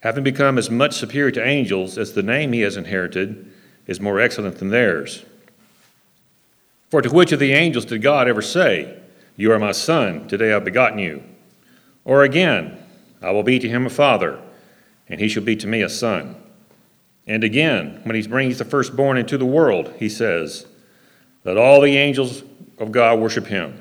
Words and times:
having 0.00 0.24
become 0.24 0.58
as 0.58 0.70
much 0.70 0.94
superior 0.94 1.30
to 1.30 1.46
angels 1.46 1.98
as 1.98 2.12
the 2.12 2.22
name 2.22 2.52
he 2.52 2.60
has 2.60 2.76
inherited 2.76 3.50
is 3.86 4.00
more 4.00 4.20
excellent 4.20 4.58
than 4.58 4.70
theirs. 4.70 5.24
For 6.90 7.02
to 7.02 7.10
which 7.10 7.32
of 7.32 7.38
the 7.38 7.52
angels 7.52 7.84
did 7.84 8.02
God 8.02 8.26
ever 8.26 8.42
say, 8.42 8.98
You 9.36 9.52
are 9.52 9.58
my 9.58 9.72
son, 9.72 10.26
today 10.26 10.52
I've 10.52 10.64
begotten 10.64 10.98
you? 10.98 11.22
Or 12.04 12.22
again, 12.22 12.78
I 13.22 13.30
will 13.30 13.42
be 13.42 13.58
to 13.58 13.68
him 13.68 13.86
a 13.86 13.90
father, 13.90 14.40
and 15.08 15.20
he 15.20 15.28
shall 15.28 15.42
be 15.42 15.56
to 15.56 15.66
me 15.66 15.82
a 15.82 15.88
son. 15.88 16.36
And 17.26 17.44
again, 17.44 18.00
when 18.04 18.16
he 18.16 18.26
brings 18.26 18.58
the 18.58 18.64
firstborn 18.64 19.18
into 19.18 19.38
the 19.38 19.46
world, 19.46 19.92
he 19.98 20.08
says, 20.08 20.66
Let 21.44 21.58
all 21.58 21.80
the 21.80 21.96
angels 21.96 22.42
of 22.78 22.90
God 22.90 23.20
worship 23.20 23.46
him. 23.46 23.80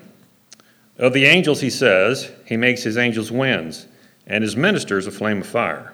Of 0.98 1.13
the 1.13 1.26
angels, 1.26 1.62
he 1.62 1.70
says, 1.70 2.30
He 2.46 2.58
makes 2.58 2.84
his 2.84 2.98
angels 2.98 3.32
winds, 3.32 3.88
and 4.27 4.44
his 4.44 4.58
ministers 4.58 5.08
a 5.08 5.12
flame 5.12 5.41
of 5.41 5.48
fire. 5.48 5.94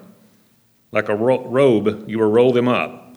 like 0.91 1.09
a 1.09 1.15
ro- 1.15 1.45
robe, 1.47 2.09
you 2.09 2.19
will 2.19 2.31
roll 2.31 2.51
them 2.51 2.67
up. 2.67 3.15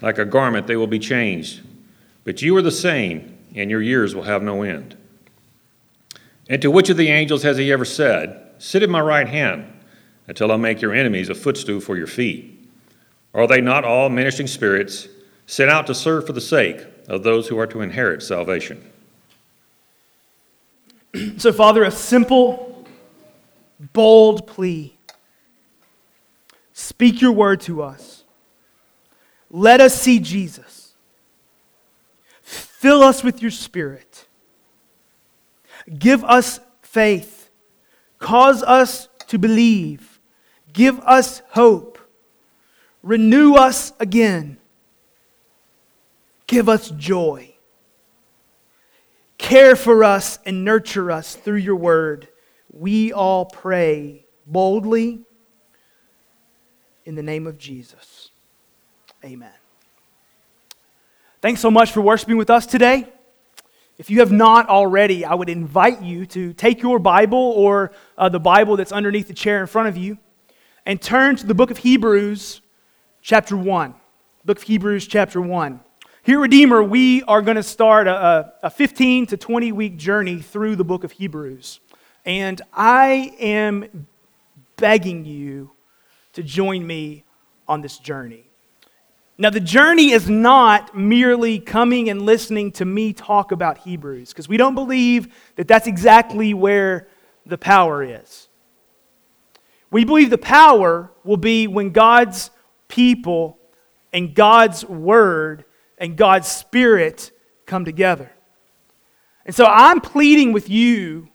Like 0.00 0.18
a 0.18 0.24
garment, 0.24 0.66
they 0.66 0.76
will 0.76 0.86
be 0.86 0.98
changed. 0.98 1.62
But 2.24 2.42
you 2.42 2.56
are 2.56 2.62
the 2.62 2.70
same, 2.70 3.38
and 3.54 3.70
your 3.70 3.82
years 3.82 4.14
will 4.14 4.24
have 4.24 4.42
no 4.42 4.62
end. 4.62 4.96
And 6.48 6.62
to 6.62 6.70
which 6.70 6.90
of 6.90 6.96
the 6.96 7.08
angels 7.08 7.42
has 7.42 7.56
he 7.56 7.72
ever 7.72 7.84
said, 7.84 8.44
Sit 8.58 8.82
at 8.82 8.90
my 8.90 9.00
right 9.00 9.28
hand 9.28 9.72
until 10.26 10.52
I 10.52 10.56
make 10.56 10.82
your 10.82 10.94
enemies 10.94 11.28
a 11.28 11.34
footstool 11.34 11.80
for 11.80 11.96
your 11.96 12.06
feet? 12.06 12.54
Are 13.34 13.46
they 13.46 13.60
not 13.60 13.84
all 13.84 14.08
ministering 14.08 14.48
spirits 14.48 15.08
sent 15.46 15.70
out 15.70 15.86
to 15.86 15.94
serve 15.94 16.26
for 16.26 16.32
the 16.32 16.40
sake 16.40 16.84
of 17.08 17.22
those 17.22 17.48
who 17.48 17.58
are 17.58 17.66
to 17.66 17.80
inherit 17.80 18.22
salvation? 18.22 18.90
So, 21.38 21.52
Father, 21.52 21.84
a 21.84 21.90
simple, 21.90 22.86
bold 23.92 24.46
plea 24.46 24.97
Speak 26.80 27.20
your 27.20 27.32
word 27.32 27.60
to 27.62 27.82
us. 27.82 28.22
Let 29.50 29.80
us 29.80 30.00
see 30.00 30.20
Jesus. 30.20 30.94
Fill 32.40 33.02
us 33.02 33.24
with 33.24 33.42
your 33.42 33.50
spirit. 33.50 34.28
Give 35.98 36.22
us 36.22 36.60
faith. 36.82 37.50
Cause 38.20 38.62
us 38.62 39.08
to 39.26 39.40
believe. 39.40 40.20
Give 40.72 41.00
us 41.00 41.42
hope. 41.50 41.98
Renew 43.02 43.54
us 43.54 43.92
again. 43.98 44.58
Give 46.46 46.68
us 46.68 46.90
joy. 46.90 47.56
Care 49.36 49.74
for 49.74 50.04
us 50.04 50.38
and 50.46 50.64
nurture 50.64 51.10
us 51.10 51.34
through 51.34 51.56
your 51.56 51.74
word. 51.74 52.28
We 52.70 53.12
all 53.12 53.46
pray 53.46 54.26
boldly 54.46 55.24
in 57.08 57.14
the 57.14 57.22
name 57.22 57.46
of 57.46 57.56
Jesus. 57.56 58.28
Amen. 59.24 59.50
Thanks 61.40 61.62
so 61.62 61.70
much 61.70 61.90
for 61.90 62.02
worshiping 62.02 62.36
with 62.36 62.50
us 62.50 62.66
today. 62.66 63.08
If 63.96 64.10
you 64.10 64.20
have 64.20 64.30
not 64.30 64.68
already, 64.68 65.24
I 65.24 65.32
would 65.32 65.48
invite 65.48 66.02
you 66.02 66.26
to 66.26 66.52
take 66.52 66.82
your 66.82 66.98
Bible 66.98 67.38
or 67.38 67.92
uh, 68.18 68.28
the 68.28 68.38
Bible 68.38 68.76
that's 68.76 68.92
underneath 68.92 69.26
the 69.26 69.32
chair 69.32 69.62
in 69.62 69.66
front 69.66 69.88
of 69.88 69.96
you 69.96 70.18
and 70.84 71.00
turn 71.00 71.36
to 71.36 71.46
the 71.46 71.54
book 71.54 71.70
of 71.70 71.78
Hebrews, 71.78 72.60
chapter 73.22 73.56
1. 73.56 73.94
Book 74.44 74.58
of 74.58 74.64
Hebrews, 74.64 75.06
chapter 75.06 75.40
1. 75.40 75.80
Here, 76.24 76.38
Redeemer, 76.38 76.82
we 76.82 77.22
are 77.22 77.40
going 77.40 77.56
to 77.56 77.62
start 77.62 78.06
a, 78.06 78.52
a 78.62 78.68
15 78.68 79.28
to 79.28 79.38
20 79.38 79.72
week 79.72 79.96
journey 79.96 80.42
through 80.42 80.76
the 80.76 80.84
book 80.84 81.04
of 81.04 81.12
Hebrews. 81.12 81.80
And 82.26 82.60
I 82.74 83.34
am 83.40 84.06
begging 84.76 85.24
you 85.24 85.70
to 86.34 86.42
join 86.42 86.86
me 86.86 87.24
on 87.66 87.80
this 87.80 87.98
journey. 87.98 88.44
Now, 89.40 89.50
the 89.50 89.60
journey 89.60 90.10
is 90.10 90.28
not 90.28 90.96
merely 90.96 91.60
coming 91.60 92.10
and 92.10 92.22
listening 92.22 92.72
to 92.72 92.84
me 92.84 93.12
talk 93.12 93.52
about 93.52 93.78
Hebrews, 93.78 94.30
because 94.30 94.48
we 94.48 94.56
don't 94.56 94.74
believe 94.74 95.28
that 95.56 95.68
that's 95.68 95.86
exactly 95.86 96.54
where 96.54 97.08
the 97.46 97.58
power 97.58 98.02
is. 98.02 98.48
We 99.90 100.04
believe 100.04 100.30
the 100.30 100.38
power 100.38 101.10
will 101.24 101.36
be 101.36 101.66
when 101.66 101.90
God's 101.90 102.50
people 102.88 103.58
and 104.12 104.34
God's 104.34 104.84
word 104.84 105.64
and 105.98 106.16
God's 106.16 106.48
spirit 106.48 107.30
come 107.64 107.84
together. 107.84 108.30
And 109.46 109.54
so 109.54 109.64
I'm 109.66 110.00
pleading 110.00 110.52
with 110.52 110.68
you 110.68 111.28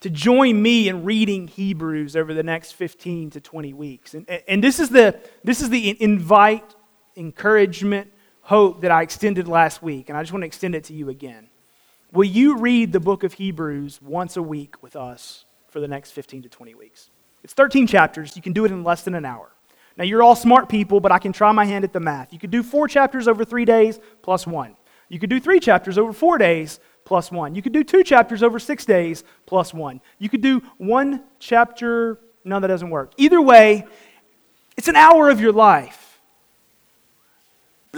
to 0.00 0.10
join 0.10 0.60
me 0.60 0.88
in 0.88 1.04
reading 1.04 1.48
Hebrews 1.48 2.16
over 2.16 2.34
the 2.34 2.42
next 2.42 2.72
15 2.72 3.30
to 3.30 3.40
20 3.40 3.72
weeks. 3.72 4.14
And, 4.14 4.28
and 4.46 4.62
this, 4.62 4.78
is 4.78 4.90
the, 4.90 5.18
this 5.42 5.60
is 5.60 5.70
the 5.70 6.00
invite, 6.02 6.74
encouragement, 7.16 8.12
hope 8.42 8.82
that 8.82 8.90
I 8.90 9.02
extended 9.02 9.48
last 9.48 9.82
week, 9.82 10.08
and 10.08 10.16
I 10.16 10.22
just 10.22 10.32
want 10.32 10.42
to 10.42 10.46
extend 10.46 10.74
it 10.74 10.84
to 10.84 10.94
you 10.94 11.08
again. 11.08 11.48
Will 12.12 12.24
you 12.24 12.58
read 12.58 12.92
the 12.92 13.00
book 13.00 13.24
of 13.24 13.34
Hebrews 13.34 14.00
once 14.00 14.36
a 14.36 14.42
week 14.42 14.82
with 14.82 14.94
us 14.94 15.44
for 15.68 15.80
the 15.80 15.88
next 15.88 16.12
15 16.12 16.42
to 16.42 16.48
20 16.48 16.74
weeks? 16.74 17.10
It's 17.42 17.52
13 17.52 17.86
chapters. 17.86 18.36
You 18.36 18.42
can 18.42 18.52
do 18.52 18.64
it 18.64 18.70
in 18.70 18.84
less 18.84 19.02
than 19.02 19.14
an 19.14 19.24
hour. 19.24 19.50
Now, 19.96 20.04
you're 20.04 20.22
all 20.22 20.36
smart 20.36 20.68
people, 20.68 21.00
but 21.00 21.10
I 21.10 21.18
can 21.18 21.32
try 21.32 21.50
my 21.52 21.64
hand 21.64 21.84
at 21.84 21.92
the 21.92 22.00
math. 22.00 22.32
You 22.32 22.38
could 22.38 22.50
do 22.50 22.62
four 22.62 22.86
chapters 22.86 23.26
over 23.26 23.44
three 23.44 23.64
days 23.64 23.98
plus 24.22 24.46
one. 24.46 24.76
You 25.08 25.18
could 25.18 25.30
do 25.30 25.40
three 25.40 25.60
chapters 25.60 25.98
over 25.98 26.12
four 26.12 26.38
days 26.38 26.80
plus 27.06 27.32
one. 27.32 27.54
You 27.54 27.62
could 27.62 27.72
do 27.72 27.82
two 27.82 28.04
chapters 28.04 28.42
over 28.42 28.58
six 28.58 28.84
days 28.84 29.24
plus 29.46 29.72
one. 29.72 30.02
You 30.18 30.28
could 30.28 30.42
do 30.42 30.60
one 30.76 31.22
chapter, 31.38 32.18
no, 32.44 32.60
that 32.60 32.66
doesn't 32.66 32.90
work. 32.90 33.12
Either 33.16 33.40
way, 33.40 33.86
it's 34.76 34.88
an 34.88 34.96
hour 34.96 35.30
of 35.30 35.40
your 35.40 35.52
life. 35.52 36.20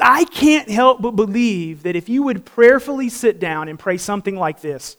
I 0.00 0.24
can't 0.26 0.70
help 0.70 1.02
but 1.02 1.12
believe 1.12 1.82
that 1.82 1.96
if 1.96 2.08
you 2.08 2.22
would 2.22 2.44
prayerfully 2.44 3.08
sit 3.08 3.40
down 3.40 3.68
and 3.68 3.76
pray 3.76 3.96
something 3.96 4.36
like 4.36 4.60
this 4.60 4.96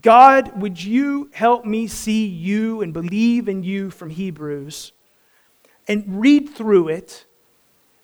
God, 0.00 0.60
would 0.60 0.82
you 0.82 1.30
help 1.32 1.64
me 1.64 1.86
see 1.88 2.26
you 2.26 2.82
and 2.82 2.92
believe 2.92 3.48
in 3.48 3.64
you 3.64 3.90
from 3.90 4.10
Hebrews 4.10 4.92
and 5.88 6.20
read 6.20 6.50
through 6.50 6.88
it? 6.88 7.24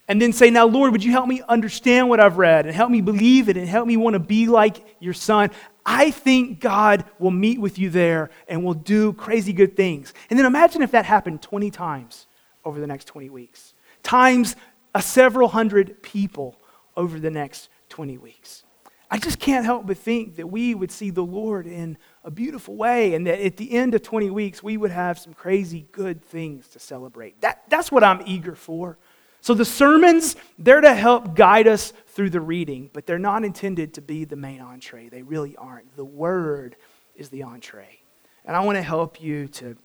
And 0.08 0.20
then 0.20 0.32
say, 0.32 0.50
Now, 0.50 0.66
Lord, 0.66 0.92
would 0.92 1.04
you 1.04 1.12
help 1.12 1.28
me 1.28 1.42
understand 1.48 2.08
what 2.08 2.18
I've 2.18 2.38
read 2.38 2.66
and 2.66 2.74
help 2.74 2.90
me 2.90 3.00
believe 3.00 3.48
it 3.48 3.56
and 3.56 3.68
help 3.68 3.86
me 3.86 3.96
want 3.96 4.14
to 4.14 4.20
be 4.20 4.46
like 4.46 4.96
your 4.98 5.14
son? 5.14 5.50
I 5.84 6.10
think 6.10 6.60
God 6.60 7.04
will 7.18 7.30
meet 7.30 7.60
with 7.60 7.78
you 7.78 7.90
there 7.90 8.30
and 8.48 8.64
will 8.64 8.74
do 8.74 9.12
crazy 9.12 9.52
good 9.52 9.76
things. 9.76 10.12
And 10.28 10.38
then 10.38 10.46
imagine 10.46 10.82
if 10.82 10.90
that 10.90 11.04
happened 11.04 11.42
20 11.42 11.70
times 11.70 12.26
over 12.64 12.80
the 12.80 12.86
next 12.86 13.06
20 13.06 13.30
weeks, 13.30 13.74
times 14.02 14.56
a 14.94 15.02
several 15.02 15.48
hundred 15.48 16.02
people 16.02 16.58
over 16.96 17.20
the 17.20 17.30
next 17.30 17.68
20 17.90 18.18
weeks. 18.18 18.64
I 19.10 19.18
just 19.18 19.38
can't 19.38 19.64
help 19.64 19.86
but 19.86 19.96
think 19.96 20.36
that 20.36 20.48
we 20.48 20.74
would 20.74 20.90
see 20.90 21.08
the 21.08 21.22
Lord 21.22 21.66
in 21.66 21.96
a 22.24 22.30
beautiful 22.30 22.76
way 22.76 23.14
and 23.14 23.26
that 23.26 23.40
at 23.40 23.56
the 23.56 23.72
end 23.72 23.94
of 23.94 24.02
20 24.02 24.28
weeks, 24.28 24.62
we 24.62 24.76
would 24.76 24.90
have 24.90 25.18
some 25.18 25.32
crazy 25.32 25.86
good 25.92 26.22
things 26.22 26.68
to 26.68 26.78
celebrate. 26.78 27.40
That, 27.40 27.62
that's 27.70 27.90
what 27.90 28.04
I'm 28.04 28.22
eager 28.26 28.54
for. 28.54 28.98
So 29.40 29.54
the 29.54 29.64
sermons, 29.64 30.36
they're 30.58 30.80
to 30.80 30.94
help 30.94 31.34
guide 31.34 31.66
us 31.66 31.92
through 32.08 32.30
the 32.30 32.40
reading, 32.40 32.90
but 32.92 33.06
they're 33.06 33.18
not 33.18 33.44
intended 33.44 33.94
to 33.94 34.00
be 34.00 34.24
the 34.24 34.36
main 34.36 34.60
entree. 34.60 35.08
They 35.08 35.22
really 35.22 35.56
aren't. 35.56 35.96
The 35.96 36.04
word 36.04 36.76
is 37.14 37.28
the 37.28 37.44
entree. 37.44 38.00
And 38.44 38.56
I 38.56 38.60
want 38.60 38.76
to 38.76 38.82
help 38.82 39.20
you 39.20 39.48
to, 39.48 39.76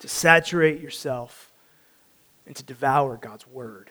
to 0.00 0.08
saturate 0.08 0.80
yourself 0.80 1.52
and 2.46 2.54
to 2.56 2.62
devour 2.62 3.16
God's 3.16 3.46
word. 3.46 3.90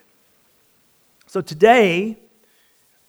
So 1.27 1.41
today, 1.41 2.17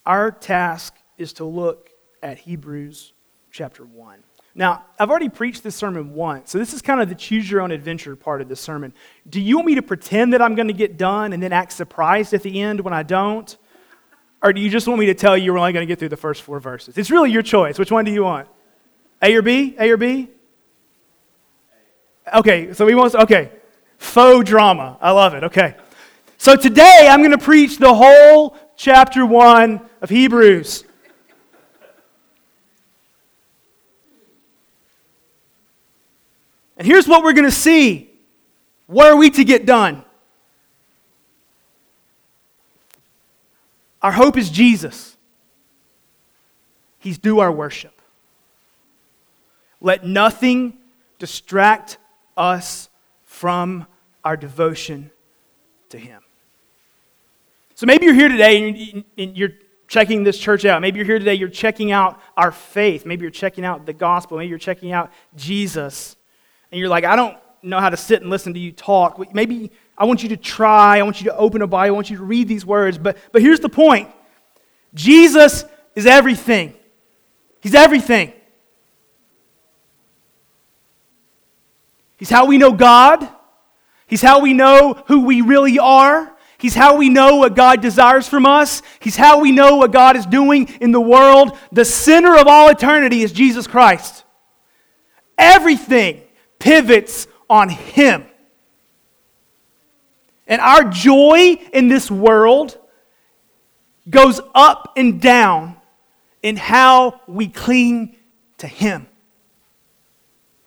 our 0.05 0.31
task 0.31 0.95
is 1.17 1.33
to 1.35 1.45
look 1.45 1.91
at 2.23 2.39
Hebrews 2.39 3.13
chapter 3.53 3.85
1. 3.85 4.23
Now, 4.59 4.87
I've 4.99 5.09
already 5.09 5.29
preached 5.29 5.63
this 5.63 5.77
sermon 5.77 6.15
once, 6.15 6.51
so 6.51 6.59
this 6.59 6.75
is 6.75 6.83
kind 6.83 7.01
of 7.01 7.09
the 7.09 7.15
choose 7.15 7.49
your 7.49 7.61
own 7.61 7.71
adventure 7.71 8.17
part 8.17 8.41
of 8.41 8.49
the 8.49 8.57
sermon. 8.57 8.93
Do 9.31 9.41
you 9.41 9.55
want 9.55 9.69
me 9.69 9.77
to 9.77 9.83
pretend 9.83 10.33
that 10.33 10.43
I'm 10.43 10.57
going 10.57 10.67
to 10.67 10.75
get 10.75 10.99
done 10.99 11.33
and 11.33 11.41
then 11.41 11.53
act 11.53 11.71
surprised 11.71 12.35
at 12.35 12.43
the 12.43 12.61
end 12.61 12.81
when 12.81 12.93
I 12.93 13.05
don't? 13.05 13.57
Or 14.43 14.53
do 14.53 14.61
you 14.61 14.69
just 14.69 14.89
want 14.89 14.99
me 14.99 15.07
to 15.07 15.15
tell 15.15 15.39
you 15.39 15.53
we're 15.53 15.61
only 15.61 15.73
going 15.73 15.87
to 15.87 15.87
get 15.87 16.01
through 16.01 16.09
the 16.09 16.17
first 16.17 16.43
four 16.43 16.59
verses? 16.59 16.99
It's 16.99 17.09
really 17.09 17.31
your 17.31 17.43
choice. 17.43 17.79
Which 17.79 17.93
one 17.93 18.05
do 18.05 18.11
you 18.11 18.25
want? 18.25 18.49
A 19.23 19.33
or 19.37 19.43
B? 19.43 19.77
A 19.79 19.91
or 19.91 19.97
B? 19.97 20.29
Okay, 22.35 22.75
so 22.75 22.85
we 22.85 22.97
want, 22.97 23.15
okay. 23.15 23.53
Faux 23.99 24.45
drama. 24.45 24.99
I 25.01 25.13
love 25.13 25.35
it. 25.35 25.45
Okay. 25.45 25.77
So 26.37 26.57
today 26.57 27.07
I'm 27.09 27.21
going 27.21 27.31
to 27.31 27.39
preach 27.39 27.79
the 27.79 27.95
whole 27.95 28.57
chapter 28.77 29.25
1 29.25 29.81
of 30.03 30.11
Hebrews. 30.11 30.83
And 36.79 36.87
here's 36.87 37.09
what 37.09 37.25
we're 37.25 37.33
going 37.33 37.45
to 37.45 37.51
see. 37.51 38.09
What 38.87 39.09
are 39.09 39.17
we 39.17 39.31
to 39.31 39.45
get 39.45 39.67
done? 39.67 40.05
Our 44.01 44.13
hope 44.13 44.39
is 44.39 44.49
Jesus. 44.49 45.17
He's 47.01 47.19
due 47.19 47.41
our 47.41 47.51
worship. 47.51 48.01
Let 49.81 50.07
nothing 50.07 50.79
distract 51.19 51.99
us 52.37 52.89
from 53.25 53.87
our 54.25 54.37
devotion 54.37 55.11
to 55.91 55.99
Him. 55.99 56.23
So 57.75 57.87
maybe 57.87 58.07
you're 58.07 58.15
here 58.15 58.29
today 58.29 59.05
and 59.17 59.37
you're 59.37 59.53
checking 59.87 60.25
this 60.25 60.39
church 60.39 60.65
out. 60.65 60.81
Maybe 60.83 60.99
you're 60.99 61.07
here 61.07 61.19
today, 61.19 61.35
you're 61.35 61.49
checking 61.49 61.93
out 61.93 62.21
our 62.37 62.53
faith. 62.53 63.07
Maybe 63.07 63.23
you're 63.23 63.31
checking 63.31 63.65
out 63.65 63.87
the 63.87 63.93
gospel. 63.93 64.37
Maybe 64.37 64.49
you're 64.49 64.59
checking 64.59 64.93
out 64.93 65.13
Jesus. 65.37 66.17
And 66.71 66.79
you're 66.79 66.89
like, 66.89 67.05
I 67.05 67.17
don't 67.17 67.37
know 67.63 67.81
how 67.81 67.91
to 67.91 67.97
sit 67.97 68.23
and 68.23 68.31
listen 68.31 68.55
to 68.55 68.61
you 68.61 68.73
talk. 68.73 69.35
Maybe 69.35 69.71
I 69.97 70.05
want 70.05 70.23
you 70.23 70.29
to 70.31 70.37
try. 70.37 70.99
I 70.99 71.03
want 71.03 71.21
you 71.21 71.31
to 71.31 71.37
open 71.37 71.63
a 71.63 71.67
Bible. 71.67 71.95
I 71.95 71.97
want 71.97 72.11
you 72.11 72.17
to 72.19 72.25
read 72.25 72.49
these 72.49 72.65
words. 72.65 72.99
But, 72.99 73.17
but 73.33 73.43
here's 73.43 73.61
the 73.61 73.69
point 73.69 74.11
Jesus 74.95 75.65
is 75.95 76.07
everything. 76.07 76.75
He's 77.61 77.75
everything. 77.75 78.33
He's 82.17 82.31
how 82.31 82.47
we 82.47 82.59
know 82.59 82.73
God. 82.73 83.29
He's 84.07 84.23
how 84.23 84.41
we 84.41 84.55
know 84.55 85.03
who 85.07 85.25
we 85.25 85.41
really 85.41 85.79
are. 85.79 86.35
He's 86.59 86.75
how 86.75 86.97
we 86.97 87.09
know 87.09 87.37
what 87.37 87.55
God 87.55 87.81
desires 87.81 88.29
from 88.29 88.45
us. 88.45 88.83
He's 88.99 89.17
how 89.17 89.41
we 89.41 89.53
know 89.53 89.77
what 89.77 89.93
God 89.93 90.17
is 90.17 90.27
doing 90.27 90.69
in 90.81 90.91
the 90.91 91.01
world. 91.01 91.57
The 91.71 91.85
center 91.85 92.37
of 92.37 92.49
all 92.49 92.69
eternity 92.69 93.23
is 93.23 93.31
Jesus 93.31 93.69
Christ. 93.69 94.25
Everything 95.37 96.23
pivots 96.59 97.27
on 97.49 97.69
Him. 97.69 98.25
And 100.47 100.61
our 100.61 100.85
joy 100.85 101.59
in 101.73 101.89
this 101.89 102.11
world 102.11 102.79
goes 104.09 104.41
up 104.55 104.95
and 104.97 105.21
down 105.21 105.77
in 106.43 106.57
how 106.57 107.21
we 107.27 107.49
cling 107.49 108.17
to 108.59 108.67
Him. 108.67 109.07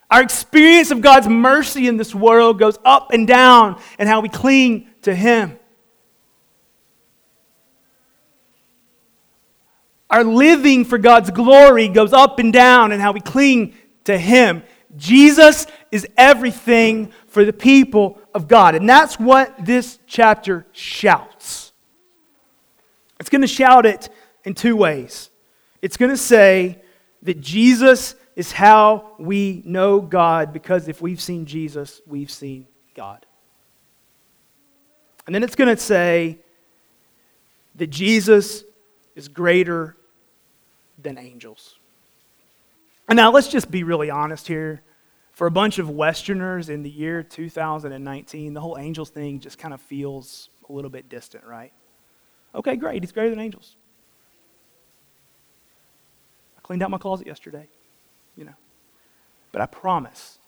Our 0.09 0.21
experience 0.21 0.91
of 0.91 1.01
God's 1.01 1.27
mercy 1.27 1.87
in 1.87 1.97
this 1.97 2.13
world 2.13 2.59
goes 2.59 2.77
up 2.83 3.11
and 3.11 3.25
down 3.25 3.81
in 3.97 4.07
how 4.07 4.19
we 4.19 4.29
cling 4.29 4.87
to 5.03 5.15
Him. 5.15 5.57
Our 10.09 10.25
living 10.25 10.83
for 10.83 10.97
God's 10.97 11.31
glory 11.31 11.87
goes 11.87 12.11
up 12.11 12.37
and 12.39 12.51
down 12.51 12.91
in 12.91 12.99
how 12.99 13.13
we 13.13 13.21
cling 13.21 13.73
to 14.03 14.17
Him. 14.17 14.63
Jesus 14.97 15.67
is 15.91 16.07
everything 16.17 17.11
for 17.27 17.45
the 17.45 17.53
people 17.53 18.19
of 18.33 18.47
God. 18.47 18.75
And 18.75 18.87
that's 18.87 19.19
what 19.19 19.65
this 19.65 19.99
chapter 20.05 20.65
shouts. 20.71 21.71
It's 23.19 23.29
going 23.29 23.41
to 23.41 23.47
shout 23.47 23.85
it 23.85 24.09
in 24.43 24.53
two 24.53 24.75
ways. 24.75 25.29
It's 25.81 25.97
going 25.97 26.11
to 26.11 26.17
say 26.17 26.81
that 27.23 27.39
Jesus 27.39 28.15
is 28.35 28.51
how 28.51 29.13
we 29.19 29.61
know 29.65 30.01
God 30.01 30.53
because 30.53 30.87
if 30.87 31.01
we've 31.01 31.21
seen 31.21 31.45
Jesus, 31.45 32.01
we've 32.07 32.31
seen 32.31 32.67
God. 32.95 33.25
And 35.25 35.35
then 35.35 35.43
it's 35.43 35.55
going 35.55 35.73
to 35.73 35.81
say 35.81 36.39
that 37.75 37.87
Jesus 37.87 38.63
is 39.15 39.27
greater 39.27 39.95
than 41.01 41.17
angels. 41.17 41.75
And 43.07 43.17
now 43.17 43.31
let's 43.31 43.47
just 43.47 43.69
be 43.69 43.83
really 43.83 44.09
honest 44.09 44.47
here. 44.47 44.81
For 45.33 45.47
a 45.47 45.51
bunch 45.51 45.79
of 45.79 45.89
Westerners 45.89 46.69
in 46.69 46.83
the 46.83 46.89
year 46.89 47.23
2019, 47.23 48.53
the 48.53 48.61
whole 48.61 48.77
angels 48.77 49.09
thing 49.09 49.39
just 49.39 49.57
kind 49.57 49.73
of 49.73 49.81
feels 49.81 50.49
a 50.69 50.73
little 50.73 50.89
bit 50.89 51.09
distant, 51.09 51.43
right? 51.45 51.71
Okay, 52.53 52.75
great. 52.75 53.01
He's 53.01 53.11
greater 53.11 53.29
than 53.29 53.39
angels. 53.39 53.75
I 56.57 56.61
cleaned 56.61 56.83
out 56.83 56.91
my 56.91 56.97
closet 56.97 57.27
yesterday, 57.27 57.67
you 58.35 58.43
know. 58.43 58.55
But 59.51 59.61
I 59.61 59.65
promise 59.65 60.39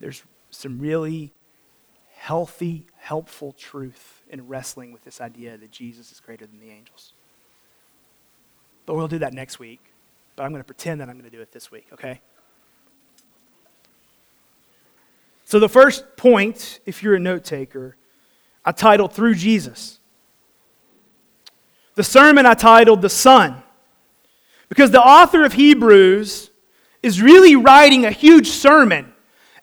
there's 0.00 0.22
some 0.50 0.78
really 0.78 1.32
healthy, 2.14 2.86
helpful 2.98 3.52
truth 3.52 4.22
in 4.28 4.48
wrestling 4.48 4.92
with 4.92 5.04
this 5.04 5.20
idea 5.20 5.56
that 5.56 5.70
Jesus 5.70 6.10
is 6.10 6.20
greater 6.20 6.46
than 6.46 6.60
the 6.60 6.70
angels. 6.70 7.12
But 8.86 8.96
we'll 8.96 9.08
do 9.08 9.18
that 9.18 9.32
next 9.32 9.58
week. 9.58 9.87
But 10.38 10.44
I'm 10.44 10.52
going 10.52 10.62
to 10.62 10.66
pretend 10.66 11.00
that 11.00 11.08
I'm 11.08 11.18
going 11.18 11.28
to 11.28 11.36
do 11.36 11.42
it 11.42 11.50
this 11.50 11.72
week, 11.72 11.88
okay? 11.92 12.20
So, 15.44 15.58
the 15.58 15.68
first 15.68 16.16
point, 16.16 16.78
if 16.86 17.02
you're 17.02 17.16
a 17.16 17.18
note 17.18 17.42
taker, 17.42 17.96
I 18.64 18.70
titled 18.70 19.12
Through 19.12 19.34
Jesus. 19.34 19.98
The 21.96 22.04
sermon 22.04 22.46
I 22.46 22.54
titled 22.54 23.02
The 23.02 23.08
Son. 23.08 23.64
Because 24.68 24.92
the 24.92 25.02
author 25.02 25.44
of 25.44 25.54
Hebrews 25.54 26.52
is 27.02 27.20
really 27.20 27.56
writing 27.56 28.04
a 28.04 28.12
huge 28.12 28.46
sermon. 28.46 29.12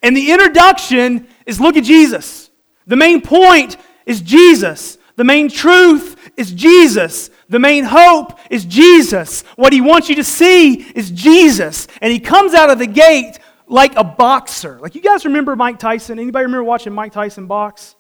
And 0.04 0.18
the 0.18 0.30
introduction 0.30 1.30
is 1.45 1.62
look 1.62 1.77
at 1.77 1.86
Jesus. 1.86 2.50
The 2.86 2.98
main 2.98 3.22
point 3.22 3.77
is 4.06 4.19
Jesus. 4.19 4.98
The 5.16 5.24
main 5.24 5.48
truth 5.48 6.33
is 6.36 6.51
Jesus. 6.51 7.30
The 7.50 7.59
main 7.59 7.84
hope 7.84 8.39
is 8.50 8.65
Jesus. 8.65 9.41
What 9.55 9.72
he 9.72 9.81
wants 9.81 10.10
you 10.10 10.15
to 10.15 10.24
see 10.24 10.74
is 10.74 11.12
Jesus. 11.12 11.88
And 12.01 12.12
he 12.12 12.20
comes 12.20 12.53
out 12.53 12.70
of 12.70 12.79
the 12.79 12.88
gate 12.88 13.39
like 13.67 13.96
a 13.96 14.03
boxer. 14.03 14.79
Like 14.79 14.96
you 14.96 15.01
guys 15.01 15.25
remember 15.25 15.55
Mike 15.55 15.79
Tyson? 15.79 16.20
Anybody 16.20 16.46
remember 16.46 16.63
watching 16.63 16.93
Mike 16.93 17.13
Tyson 17.13 17.48
box? 17.48 17.96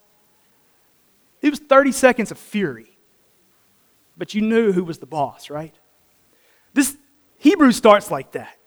It 1.41 1.49
was 1.49 1.59
30 1.59 1.91
seconds 1.91 2.31
of 2.31 2.39
fury. 2.39 2.97
But 4.17 4.33
you 4.33 4.41
knew 4.41 4.71
who 4.71 4.83
was 4.83 4.97
the 4.97 5.05
boss, 5.05 5.49
right? 5.49 5.75
This 6.73 6.95
Hebrew 7.37 7.71
starts 7.71 8.09
like 8.09 8.31
that. 8.31 8.57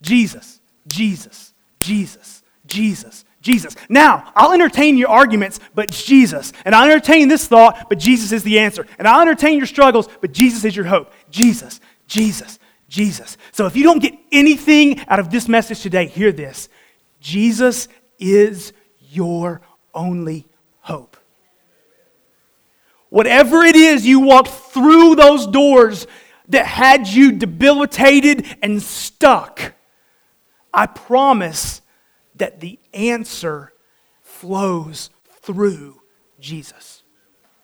Jesus, 0.00 0.60
Jesus, 0.86 1.54
Jesus, 1.80 2.42
Jesus, 2.66 3.23
Jesus. 3.44 3.76
Now, 3.90 4.32
I'll 4.34 4.54
entertain 4.54 4.96
your 4.96 5.10
arguments, 5.10 5.60
but 5.74 5.90
Jesus. 5.92 6.54
And 6.64 6.74
I'll 6.74 6.90
entertain 6.90 7.28
this 7.28 7.46
thought, 7.46 7.90
but 7.90 7.98
Jesus 7.98 8.32
is 8.32 8.42
the 8.42 8.58
answer. 8.58 8.86
And 8.98 9.06
I'll 9.06 9.20
entertain 9.20 9.58
your 9.58 9.66
struggles, 9.66 10.08
but 10.22 10.32
Jesus 10.32 10.64
is 10.64 10.74
your 10.74 10.86
hope. 10.86 11.12
Jesus, 11.30 11.78
Jesus, 12.08 12.58
Jesus. 12.88 13.36
So 13.52 13.66
if 13.66 13.76
you 13.76 13.82
don't 13.82 13.98
get 13.98 14.14
anything 14.32 14.98
out 15.08 15.18
of 15.20 15.30
this 15.30 15.46
message 15.46 15.82
today, 15.82 16.06
hear 16.06 16.32
this 16.32 16.70
Jesus 17.20 17.88
is 18.18 18.72
your 19.10 19.60
only 19.92 20.46
hope. 20.80 21.18
Whatever 23.10 23.62
it 23.62 23.76
is 23.76 24.06
you 24.06 24.20
walked 24.20 24.48
through 24.48 25.16
those 25.16 25.46
doors 25.46 26.06
that 26.48 26.64
had 26.64 27.06
you 27.06 27.32
debilitated 27.32 28.46
and 28.62 28.82
stuck, 28.82 29.74
I 30.72 30.86
promise 30.86 31.82
that 32.34 32.60
the 32.60 32.78
answer 32.92 33.72
flows 34.22 35.10
through 35.42 36.00
Jesus. 36.40 37.02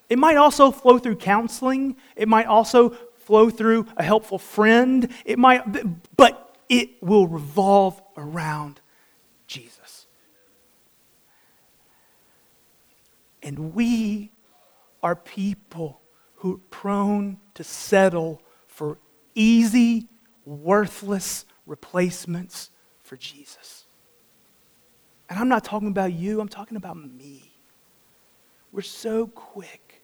It 0.08 0.18
might 0.18 0.36
also 0.36 0.70
flow 0.70 0.98
through 0.98 1.16
counseling. 1.16 1.96
It 2.16 2.28
might 2.28 2.46
also 2.46 2.90
flow 3.16 3.50
through 3.50 3.86
a 3.96 4.02
helpful 4.02 4.38
friend. 4.38 5.08
It 5.24 5.38
might, 5.38 5.62
but 6.16 6.56
it 6.68 7.02
will 7.02 7.26
revolve 7.28 8.00
around 8.16 8.80
Jesus. 9.46 10.06
And 13.42 13.74
we 13.74 14.32
are 15.02 15.16
people 15.16 16.00
who 16.36 16.54
are 16.54 16.60
prone 16.70 17.38
to 17.54 17.64
settle 17.64 18.42
for 18.66 18.98
easy, 19.34 20.08
worthless 20.44 21.44
replacements 21.66 22.70
for 23.02 23.16
Jesus. 23.16 23.79
And 25.30 25.38
I'm 25.38 25.48
not 25.48 25.62
talking 25.62 25.88
about 25.88 26.12
you, 26.12 26.40
I'm 26.40 26.48
talking 26.48 26.76
about 26.76 26.96
me. 26.96 27.52
We're 28.72 28.82
so 28.82 29.28
quick 29.28 30.02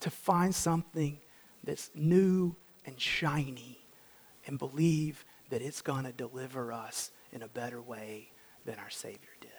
to 0.00 0.10
find 0.10 0.54
something 0.54 1.18
that's 1.62 1.90
new 1.94 2.56
and 2.86 2.98
shiny 2.98 3.78
and 4.46 4.58
believe 4.58 5.24
that 5.50 5.62
it's 5.62 5.82
going 5.82 6.04
to 6.04 6.12
deliver 6.12 6.72
us 6.72 7.10
in 7.30 7.42
a 7.42 7.48
better 7.48 7.80
way 7.80 8.30
than 8.64 8.78
our 8.78 8.90
Savior 8.90 9.18
did. 9.40 9.50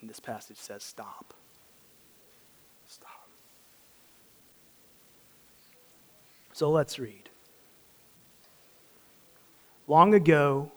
And 0.00 0.08
this 0.08 0.18
passage 0.18 0.56
says, 0.56 0.82
stop. 0.82 1.34
Stop. 2.88 3.28
So 6.52 6.70
let's 6.70 6.98
read. 6.98 7.28
Long 9.86 10.14
ago, 10.14 10.72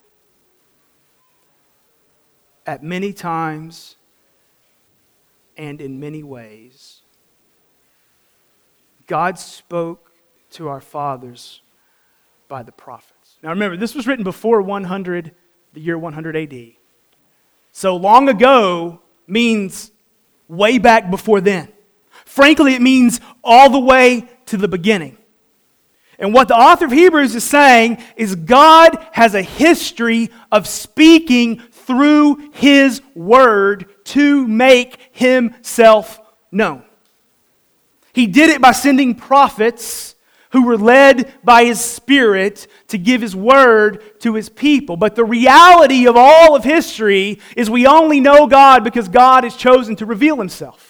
at 2.65 2.83
many 2.83 3.13
times 3.13 3.95
and 5.57 5.81
in 5.81 5.99
many 5.99 6.23
ways, 6.23 7.01
God 9.07 9.37
spoke 9.37 10.11
to 10.51 10.67
our 10.67 10.81
fathers 10.81 11.61
by 12.47 12.63
the 12.63 12.71
prophets. 12.71 13.37
Now 13.43 13.49
remember, 13.49 13.77
this 13.77 13.95
was 13.95 14.07
written 14.07 14.23
before 14.23 14.61
100, 14.61 15.33
the 15.73 15.81
year 15.81 15.97
100 15.97 16.35
AD. 16.35 16.71
So 17.71 17.95
long 17.95 18.29
ago 18.29 19.01
means 19.27 19.91
way 20.47 20.77
back 20.77 21.09
before 21.09 21.41
then. 21.41 21.69
Frankly, 22.25 22.73
it 22.73 22.81
means 22.81 23.19
all 23.43 23.69
the 23.69 23.79
way 23.79 24.29
to 24.47 24.57
the 24.57 24.67
beginning. 24.67 25.17
And 26.17 26.33
what 26.33 26.47
the 26.47 26.55
author 26.55 26.85
of 26.85 26.91
Hebrews 26.91 27.35
is 27.35 27.43
saying 27.43 28.01
is 28.15 28.35
God 28.35 28.97
has 29.11 29.35
a 29.35 29.41
history 29.41 30.31
of 30.51 30.67
speaking 30.67 31.61
through 31.85 32.51
his 32.53 33.01
word 33.13 33.85
to 34.05 34.47
make 34.47 34.97
himself 35.11 36.19
known. 36.51 36.83
He 38.13 38.27
did 38.27 38.49
it 38.49 38.61
by 38.61 38.71
sending 38.71 39.15
prophets 39.15 40.15
who 40.51 40.63
were 40.63 40.77
led 40.77 41.33
by 41.43 41.65
his 41.65 41.81
spirit 41.81 42.67
to 42.87 42.97
give 42.97 43.21
his 43.21 43.35
word 43.35 44.21
to 44.21 44.35
his 44.35 44.47
people. 44.47 44.95
But 44.95 45.15
the 45.15 45.25
reality 45.25 46.07
of 46.07 46.15
all 46.15 46.55
of 46.55 46.63
history 46.63 47.39
is 47.57 47.69
we 47.69 47.85
only 47.85 48.21
know 48.21 48.47
God 48.47 48.83
because 48.83 49.09
God 49.09 49.43
has 49.43 49.57
chosen 49.57 49.97
to 49.97 50.05
reveal 50.05 50.37
himself. 50.37 50.84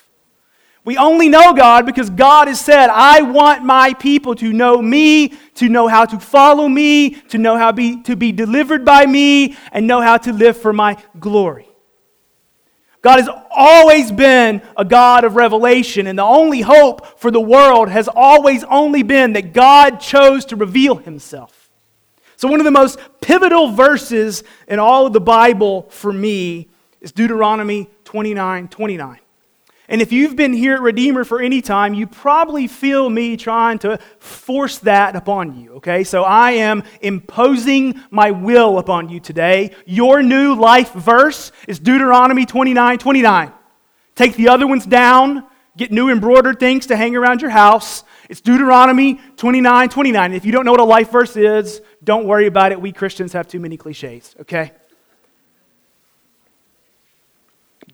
We 0.85 0.97
only 0.97 1.29
know 1.29 1.53
God 1.53 1.87
because 1.87 2.11
God 2.11 2.47
has 2.47 2.59
said, 2.59 2.91
I 2.91 3.23
want 3.23 3.63
my 3.63 3.93
people 3.95 4.35
to 4.35 4.53
know 4.53 4.79
me, 4.79 5.29
to 5.55 5.67
know 5.67 5.87
how 5.87 6.05
to 6.05 6.19
follow 6.19 6.69
me, 6.69 7.09
to 7.09 7.39
know 7.39 7.57
how 7.57 7.71
be, 7.71 8.03
to 8.03 8.15
be 8.15 8.31
delivered 8.31 8.85
by 8.85 9.07
me, 9.07 9.57
and 9.71 9.87
know 9.87 9.99
how 9.99 10.17
to 10.17 10.31
live 10.31 10.55
for 10.55 10.71
my 10.71 10.95
glory. 11.19 11.67
God 13.01 13.19
has 13.19 13.29
always 13.49 14.11
been 14.11 14.61
a 14.77 14.85
God 14.85 15.23
of 15.23 15.35
revelation, 15.35 16.05
and 16.05 16.19
the 16.19 16.23
only 16.23 16.61
hope 16.61 17.19
for 17.19 17.31
the 17.31 17.41
world 17.41 17.89
has 17.89 18.07
always 18.07 18.63
only 18.65 19.01
been 19.01 19.33
that 19.33 19.53
God 19.53 19.99
chose 19.99 20.45
to 20.45 20.55
reveal 20.55 20.95
himself. 20.95 21.71
So, 22.35 22.47
one 22.47 22.59
of 22.59 22.63
the 22.63 22.71
most 22.71 22.99
pivotal 23.21 23.71
verses 23.71 24.43
in 24.67 24.77
all 24.77 25.07
of 25.07 25.13
the 25.13 25.21
Bible 25.21 25.83
for 25.89 26.13
me 26.13 26.67
is 27.01 27.11
Deuteronomy 27.11 27.89
29 28.03 28.67
29. 28.67 29.19
And 29.87 30.01
if 30.01 30.11
you've 30.11 30.35
been 30.35 30.53
here 30.53 30.75
at 30.75 30.81
Redeemer 30.81 31.23
for 31.23 31.41
any 31.41 31.61
time, 31.61 31.93
you 31.93 32.07
probably 32.07 32.67
feel 32.67 33.09
me 33.09 33.37
trying 33.37 33.79
to 33.79 33.99
force 34.17 34.79
that 34.79 35.15
upon 35.15 35.59
you, 35.59 35.73
okay? 35.75 36.03
So 36.03 36.23
I 36.23 36.51
am 36.51 36.83
imposing 37.01 38.01
my 38.09 38.31
will 38.31 38.79
upon 38.79 39.09
you 39.09 39.19
today. 39.19 39.75
Your 39.85 40.23
new 40.23 40.55
life 40.55 40.91
verse 40.93 41.51
is 41.67 41.79
Deuteronomy 41.79 42.45
29 42.45 42.97
29. 42.97 43.51
Take 44.15 44.35
the 44.35 44.49
other 44.49 44.65
ones 44.65 44.85
down, 44.85 45.45
get 45.77 45.91
new 45.91 46.09
embroidered 46.09 46.59
things 46.59 46.87
to 46.87 46.95
hang 46.95 47.15
around 47.15 47.41
your 47.41 47.51
house. 47.51 48.03
It's 48.29 48.41
Deuteronomy 48.41 49.19
29 49.37 49.89
29. 49.89 50.33
If 50.33 50.45
you 50.45 50.51
don't 50.51 50.65
know 50.65 50.71
what 50.71 50.79
a 50.79 50.85
life 50.85 51.11
verse 51.11 51.35
is, 51.35 51.81
don't 52.03 52.25
worry 52.25 52.47
about 52.47 52.71
it. 52.71 52.81
We 52.81 52.91
Christians 52.91 53.33
have 53.33 53.47
too 53.47 53.59
many 53.59 53.77
cliches, 53.77 54.35
okay? 54.41 54.71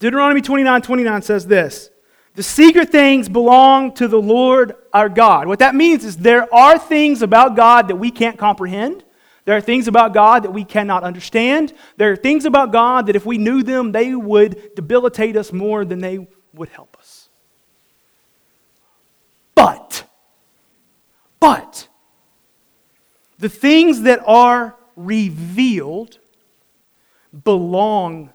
Deuteronomy 0.02 0.42
29 0.42 0.82
29 0.82 1.22
says 1.22 1.46
this 1.46 1.92
The 2.34 2.42
secret 2.42 2.90
things 2.90 3.30
belong 3.30 3.94
to 3.94 4.08
the 4.08 4.20
Lord 4.20 4.74
our 4.92 5.08
God. 5.08 5.48
What 5.48 5.60
that 5.60 5.76
means 5.76 6.04
is 6.04 6.18
there 6.18 6.52
are 6.54 6.80
things 6.80 7.22
about 7.22 7.56
God 7.56 7.88
that 7.88 7.98
we 7.98 8.10
can't 8.10 8.38
comprehend. 8.38 9.04
There 9.46 9.56
are 9.56 9.62
things 9.62 9.88
about 9.88 10.14
God 10.14 10.44
that 10.44 10.52
we 10.52 10.64
cannot 10.64 11.04
understand. 11.04 11.74
There 11.98 12.12
are 12.12 12.16
things 12.16 12.46
about 12.46 12.72
God 12.72 13.08
that 13.08 13.16
if 13.16 13.28
we 13.28 13.38
knew 13.38 13.62
them, 13.62 13.92
they 13.92 14.16
would 14.16 14.74
debilitate 14.76 15.38
us 15.38 15.54
more 15.54 15.86
than 15.86 16.00
they 16.00 16.28
would 16.54 16.70
help 16.70 16.98
us. 16.98 17.30
But, 19.54 20.04
but, 21.40 21.88
the 23.38 23.50
things 23.50 24.02
that 24.02 24.22
are 24.26 24.76
revealed 24.96 26.18
belong 27.44 28.32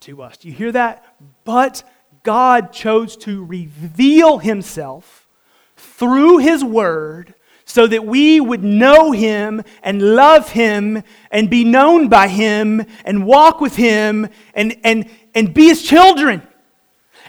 to 0.00 0.22
us. 0.22 0.36
Do 0.36 0.48
you 0.48 0.54
hear 0.54 0.72
that? 0.72 1.04
But 1.44 1.82
God 2.22 2.72
chose 2.72 3.16
to 3.18 3.44
reveal 3.44 4.38
himself 4.38 5.28
through 5.76 6.38
his 6.38 6.64
word 6.64 7.34
so 7.64 7.86
that 7.86 8.06
we 8.06 8.40
would 8.40 8.64
know 8.64 9.12
him 9.12 9.62
and 9.82 10.14
love 10.14 10.50
him 10.50 11.02
and 11.30 11.50
be 11.50 11.64
known 11.64 12.08
by 12.08 12.26
him 12.28 12.84
and 13.04 13.26
walk 13.26 13.60
with 13.60 13.76
him 13.76 14.28
and, 14.54 14.76
and, 14.84 15.08
and 15.34 15.52
be 15.52 15.66
his 15.66 15.82
children. 15.82 16.42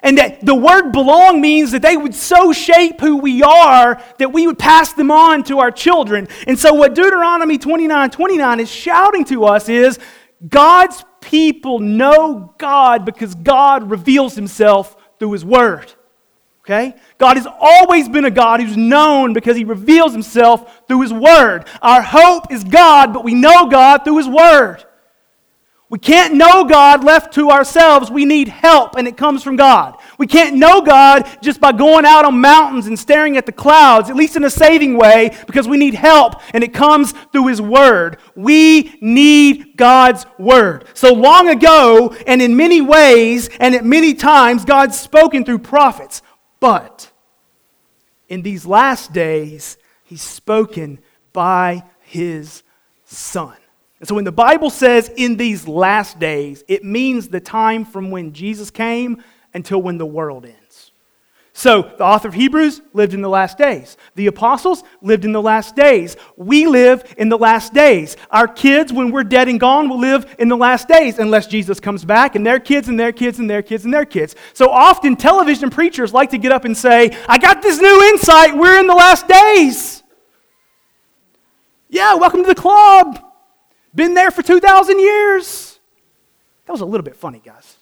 And 0.01 0.17
that 0.17 0.45
the 0.45 0.55
word 0.55 0.91
belong 0.91 1.41
means 1.41 1.71
that 1.71 1.81
they 1.81 1.97
would 1.97 2.15
so 2.15 2.53
shape 2.53 3.01
who 3.01 3.17
we 3.17 3.43
are 3.43 4.01
that 4.17 4.31
we 4.31 4.47
would 4.47 4.57
pass 4.57 4.93
them 4.93 5.11
on 5.11 5.43
to 5.43 5.59
our 5.59 5.71
children. 5.71 6.29
And 6.47 6.57
so, 6.57 6.73
what 6.73 6.95
Deuteronomy 6.95 7.57
29 7.57 8.09
29 8.09 8.59
is 8.61 8.71
shouting 8.71 9.25
to 9.25 9.43
us 9.43 9.67
is 9.67 9.99
God's 10.47 11.03
people 11.21 11.79
know 11.79 12.53
God 12.57 13.05
because 13.05 13.35
God 13.35 13.89
reveals 13.89 14.35
himself 14.35 14.95
through 15.19 15.33
his 15.33 15.45
word. 15.45 15.93
Okay? 16.61 16.95
God 17.17 17.37
has 17.37 17.47
always 17.59 18.07
been 18.07 18.25
a 18.25 18.31
God 18.31 18.61
who's 18.61 18.77
known 18.77 19.33
because 19.33 19.57
he 19.57 19.63
reveals 19.63 20.11
himself 20.11 20.81
through 20.87 21.01
his 21.01 21.13
word. 21.13 21.65
Our 21.81 22.01
hope 22.01 22.51
is 22.51 22.63
God, 22.63 23.13
but 23.13 23.23
we 23.23 23.33
know 23.33 23.67
God 23.67 24.03
through 24.03 24.17
his 24.17 24.27
word. 24.27 24.85
We 25.89 25.97
can't 25.97 26.35
know 26.35 26.65
God 26.65 27.03
left 27.03 27.33
to 27.33 27.49
ourselves. 27.49 28.11
We 28.11 28.23
need 28.23 28.47
help, 28.47 28.95
and 28.95 29.07
it 29.07 29.17
comes 29.17 29.41
from 29.41 29.55
God. 29.55 29.97
We 30.19 30.27
can't 30.27 30.55
know 30.55 30.81
God 30.81 31.27
just 31.41 31.59
by 31.59 31.71
going 31.71 32.05
out 32.05 32.25
on 32.25 32.39
mountains 32.39 32.85
and 32.85 32.97
staring 32.97 33.37
at 33.37 33.47
the 33.47 33.51
clouds, 33.51 34.07
at 34.07 34.15
least 34.15 34.35
in 34.35 34.43
a 34.43 34.51
saving 34.51 34.97
way, 34.97 35.35
because 35.47 35.67
we 35.67 35.77
need 35.77 35.95
help, 35.95 36.41
and 36.53 36.63
it 36.63 36.75
comes 36.75 37.13
through 37.31 37.47
His 37.47 37.59
Word. 37.59 38.17
We 38.35 38.99
need 39.01 39.77
God's 39.77 40.27
Word. 40.37 40.85
So 40.93 41.11
long 41.11 41.49
ago, 41.49 42.15
and 42.27 42.39
in 42.39 42.55
many 42.55 42.81
ways, 42.81 43.49
and 43.59 43.73
at 43.73 43.83
many 43.83 44.13
times, 44.13 44.65
God's 44.65 44.99
spoken 44.99 45.43
through 45.43 45.59
prophets. 45.59 46.21
But 46.59 47.11
in 48.27 48.43
these 48.43 48.63
last 48.63 49.11
days, 49.11 49.79
He's 50.03 50.21
spoken 50.21 50.99
by 51.33 51.83
His 52.01 52.61
Son. 53.05 53.55
And 53.99 54.07
so 54.07 54.15
when 54.15 54.23
the 54.23 54.31
Bible 54.31 54.69
says 54.69 55.11
in 55.15 55.35
these 55.35 55.67
last 55.67 56.19
days, 56.19 56.63
it 56.67 56.83
means 56.83 57.27
the 57.27 57.41
time 57.41 57.83
from 57.83 58.11
when 58.11 58.33
Jesus 58.33 58.71
came 58.71 59.23
until 59.53 59.81
when 59.81 59.97
the 59.97 60.05
world 60.05 60.45
ends. 60.45 60.91
So 61.51 61.81
the 61.81 62.05
author 62.05 62.29
of 62.29 62.33
Hebrews 62.33 62.81
lived 62.93 63.13
in 63.13 63.21
the 63.21 63.27
last 63.27 63.57
days. 63.57 63.97
The 64.15 64.27
apostles 64.27 64.81
lived 65.01 65.25
in 65.25 65.33
the 65.33 65.41
last 65.41 65.75
days. 65.75 66.15
We 66.37 66.67
live 66.67 67.13
in 67.17 67.27
the 67.27 67.37
last 67.37 67.73
days. 67.73 68.15
Our 68.31 68.47
kids, 68.47 68.93
when 68.93 69.11
we're 69.11 69.25
dead 69.25 69.49
and 69.49 69.59
gone, 69.59 69.89
will 69.89 69.99
live 69.99 70.33
in 70.39 70.47
the 70.47 70.55
last 70.55 70.87
days 70.87 71.19
unless 71.19 71.47
Jesus 71.47 71.81
comes 71.81 72.05
back, 72.05 72.35
and 72.35 72.45
their 72.45 72.61
kids 72.61 72.87
and 72.87 72.97
their 72.97 73.11
kids 73.11 73.39
and 73.39 73.49
their 73.49 73.61
kids 73.61 73.83
and 73.83 73.93
their 73.93 74.05
kids. 74.05 74.35
So 74.53 74.69
often 74.69 75.17
television 75.17 75.69
preachers 75.69 76.13
like 76.13 76.29
to 76.29 76.37
get 76.37 76.53
up 76.53 76.63
and 76.63 76.77
say, 76.77 77.11
I 77.27 77.37
got 77.37 77.61
this 77.61 77.81
new 77.81 78.03
insight. 78.03 78.55
We're 78.55 78.79
in 78.79 78.87
the 78.87 78.95
last 78.95 79.27
days. 79.27 80.01
Yeah, 81.89 82.15
welcome 82.15 82.43
to 82.43 82.47
the 82.47 82.55
club. 82.55 83.28
Been 83.93 84.13
there 84.13 84.31
for 84.31 84.41
2,000 84.41 84.99
years. 84.99 85.79
That 86.65 86.73
was 86.73 86.81
a 86.81 86.85
little 86.85 87.03
bit 87.03 87.15
funny, 87.15 87.41
guys. 87.43 87.75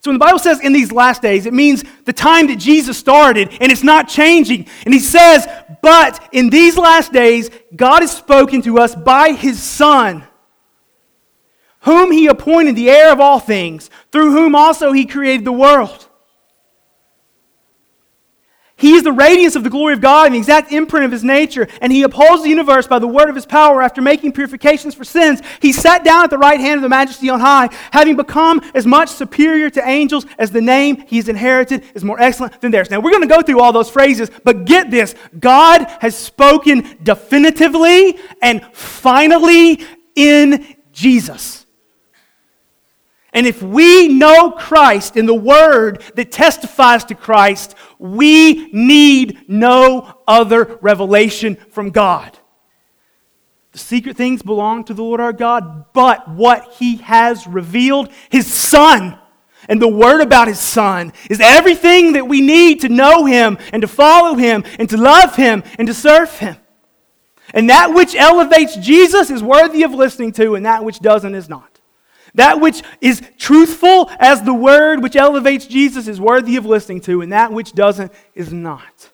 So 0.00 0.10
when 0.10 0.18
the 0.18 0.24
Bible 0.24 0.38
says 0.38 0.60
in 0.60 0.74
these 0.74 0.92
last 0.92 1.22
days, 1.22 1.46
it 1.46 1.54
means 1.54 1.82
the 2.04 2.12
time 2.12 2.48
that 2.48 2.56
Jesus 2.56 2.98
started, 2.98 3.56
and 3.58 3.72
it's 3.72 3.82
not 3.82 4.06
changing. 4.06 4.66
And 4.84 4.92
he 4.92 5.00
says, 5.00 5.48
but 5.80 6.28
in 6.30 6.50
these 6.50 6.76
last 6.76 7.10
days, 7.10 7.48
God 7.74 8.02
has 8.02 8.14
spoken 8.14 8.60
to 8.62 8.78
us 8.78 8.94
by 8.94 9.32
his 9.32 9.62
Son, 9.62 10.24
whom 11.80 12.12
he 12.12 12.26
appointed 12.26 12.76
the 12.76 12.90
heir 12.90 13.12
of 13.12 13.20
all 13.20 13.38
things, 13.38 13.88
through 14.12 14.32
whom 14.32 14.54
also 14.54 14.92
he 14.92 15.06
created 15.06 15.46
the 15.46 15.52
world. 15.52 16.06
He 18.76 18.94
is 18.94 19.04
the 19.04 19.12
radiance 19.12 19.54
of 19.54 19.62
the 19.62 19.70
glory 19.70 19.94
of 19.94 20.00
God 20.00 20.26
and 20.26 20.34
the 20.34 20.38
exact 20.38 20.72
imprint 20.72 21.04
of 21.04 21.12
his 21.12 21.22
nature, 21.22 21.68
and 21.80 21.92
he 21.92 22.02
upholds 22.02 22.42
the 22.42 22.48
universe 22.48 22.88
by 22.88 22.98
the 22.98 23.06
word 23.06 23.28
of 23.28 23.36
his 23.36 23.46
power 23.46 23.80
after 23.80 24.02
making 24.02 24.32
purifications 24.32 24.96
for 24.96 25.04
sins. 25.04 25.40
He 25.62 25.72
sat 25.72 26.02
down 26.02 26.24
at 26.24 26.30
the 26.30 26.38
right 26.38 26.58
hand 26.58 26.78
of 26.78 26.82
the 26.82 26.88
majesty 26.88 27.30
on 27.30 27.38
high, 27.38 27.68
having 27.92 28.16
become 28.16 28.60
as 28.74 28.84
much 28.84 29.10
superior 29.10 29.70
to 29.70 29.88
angels 29.88 30.26
as 30.38 30.50
the 30.50 30.60
name 30.60 31.04
he 31.06 31.16
has 31.16 31.28
inherited 31.28 31.84
is 31.94 32.02
more 32.02 32.20
excellent 32.20 32.60
than 32.60 32.72
theirs. 32.72 32.90
Now, 32.90 32.98
we're 32.98 33.12
going 33.12 33.22
to 33.22 33.32
go 33.32 33.42
through 33.42 33.60
all 33.60 33.72
those 33.72 33.90
phrases, 33.90 34.28
but 34.42 34.64
get 34.64 34.90
this 34.90 35.14
God 35.38 35.86
has 36.00 36.16
spoken 36.16 36.98
definitively 37.02 38.18
and 38.42 38.64
finally 38.72 39.84
in 40.16 40.76
Jesus. 40.92 41.63
And 43.34 43.48
if 43.48 43.60
we 43.60 44.06
know 44.06 44.52
Christ 44.52 45.16
in 45.16 45.26
the 45.26 45.34
Word 45.34 46.02
that 46.14 46.30
testifies 46.30 47.04
to 47.06 47.16
Christ, 47.16 47.74
we 47.98 48.70
need 48.72 49.48
no 49.48 50.20
other 50.26 50.78
revelation 50.80 51.56
from 51.70 51.90
God. 51.90 52.38
The 53.72 53.78
secret 53.78 54.16
things 54.16 54.40
belong 54.40 54.84
to 54.84 54.94
the 54.94 55.02
Lord 55.02 55.20
our 55.20 55.32
God, 55.32 55.92
but 55.92 56.28
what 56.28 56.74
He 56.74 56.98
has 56.98 57.44
revealed, 57.48 58.08
His 58.30 58.46
Son, 58.46 59.18
and 59.68 59.82
the 59.82 59.88
Word 59.88 60.20
about 60.20 60.46
His 60.46 60.60
Son, 60.60 61.12
is 61.28 61.40
everything 61.40 62.12
that 62.12 62.28
we 62.28 62.40
need 62.40 62.82
to 62.82 62.88
know 62.88 63.24
Him 63.24 63.58
and 63.72 63.82
to 63.82 63.88
follow 63.88 64.36
Him 64.36 64.62
and 64.78 64.88
to 64.90 64.96
love 64.96 65.34
Him 65.34 65.64
and 65.76 65.88
to 65.88 65.94
serve 65.94 66.38
Him. 66.38 66.56
And 67.52 67.68
that 67.68 67.92
which 67.92 68.14
elevates 68.14 68.76
Jesus 68.76 69.28
is 69.28 69.42
worthy 69.42 69.82
of 69.82 69.92
listening 69.92 70.30
to, 70.32 70.54
and 70.54 70.66
that 70.66 70.84
which 70.84 71.00
doesn't 71.00 71.34
is 71.34 71.48
not. 71.48 71.73
That 72.34 72.60
which 72.60 72.82
is 73.00 73.22
truthful 73.38 74.10
as 74.18 74.42
the 74.42 74.54
word 74.54 75.02
which 75.02 75.16
elevates 75.16 75.66
Jesus 75.66 76.08
is 76.08 76.20
worthy 76.20 76.56
of 76.56 76.66
listening 76.66 77.00
to, 77.02 77.20
and 77.20 77.32
that 77.32 77.52
which 77.52 77.72
doesn't 77.72 78.12
is 78.34 78.52
not. 78.52 79.10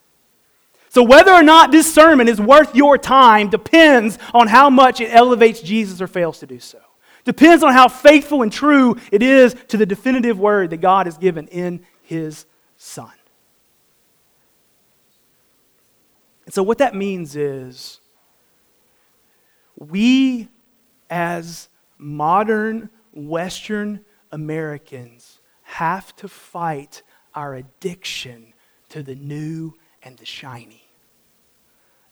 So, 0.88 1.02
whether 1.02 1.30
or 1.30 1.42
not 1.42 1.70
this 1.70 1.92
sermon 1.92 2.28
is 2.28 2.40
worth 2.40 2.74
your 2.74 2.98
time 2.98 3.48
depends 3.48 4.18
on 4.34 4.48
how 4.48 4.70
much 4.70 5.00
it 5.00 5.14
elevates 5.14 5.60
Jesus 5.60 6.00
or 6.00 6.06
fails 6.06 6.40
to 6.40 6.46
do 6.46 6.58
so. 6.58 6.80
Depends 7.24 7.62
on 7.62 7.72
how 7.72 7.88
faithful 7.88 8.42
and 8.42 8.52
true 8.52 8.96
it 9.12 9.22
is 9.22 9.54
to 9.68 9.76
the 9.76 9.86
definitive 9.86 10.40
word 10.40 10.70
that 10.70 10.78
God 10.78 11.06
has 11.06 11.18
given 11.18 11.46
in 11.48 11.84
His 12.02 12.46
Son. 12.76 13.12
And 16.46 16.54
so, 16.54 16.62
what 16.62 16.78
that 16.78 16.94
means 16.94 17.36
is 17.36 18.00
we, 19.76 20.48
as 21.08 21.68
modern 21.98 22.90
Western 23.12 24.04
Americans 24.32 25.40
have 25.62 26.14
to 26.16 26.28
fight 26.28 27.02
our 27.34 27.54
addiction 27.54 28.52
to 28.88 29.02
the 29.02 29.14
new 29.14 29.74
and 30.02 30.16
the 30.18 30.26
shiny 30.26 30.84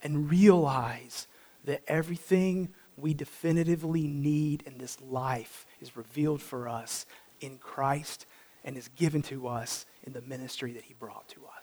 and 0.02 0.30
realize 0.30 1.26
that 1.64 1.82
everything 1.86 2.68
we 2.96 3.14
definitively 3.14 4.06
need 4.06 4.62
in 4.66 4.78
this 4.78 5.00
life 5.00 5.66
is 5.80 5.96
revealed 5.96 6.42
for 6.42 6.68
us 6.68 7.06
in 7.40 7.58
Christ 7.58 8.26
and 8.64 8.76
is 8.76 8.88
given 8.88 9.22
to 9.22 9.48
us 9.48 9.86
in 10.04 10.12
the 10.12 10.22
ministry 10.22 10.72
that 10.72 10.84
he 10.84 10.94
brought 10.94 11.28
to 11.28 11.40
us. 11.56 11.57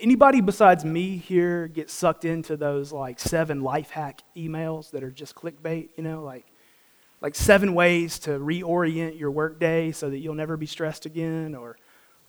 Anybody 0.00 0.40
besides 0.40 0.84
me 0.84 1.16
here 1.16 1.68
get 1.68 1.90
sucked 1.90 2.24
into 2.24 2.56
those 2.56 2.92
like 2.92 3.20
seven 3.20 3.62
life 3.62 3.90
hack 3.90 4.22
emails 4.36 4.90
that 4.90 5.02
are 5.02 5.10
just 5.10 5.34
clickbait, 5.34 5.90
you 5.96 6.02
know, 6.02 6.22
like 6.22 6.46
like 7.20 7.34
seven 7.34 7.74
ways 7.74 8.18
to 8.20 8.30
reorient 8.32 9.18
your 9.18 9.30
workday 9.30 9.92
so 9.92 10.10
that 10.10 10.18
you'll 10.18 10.34
never 10.34 10.56
be 10.56 10.66
stressed 10.66 11.06
again, 11.06 11.54
or 11.54 11.78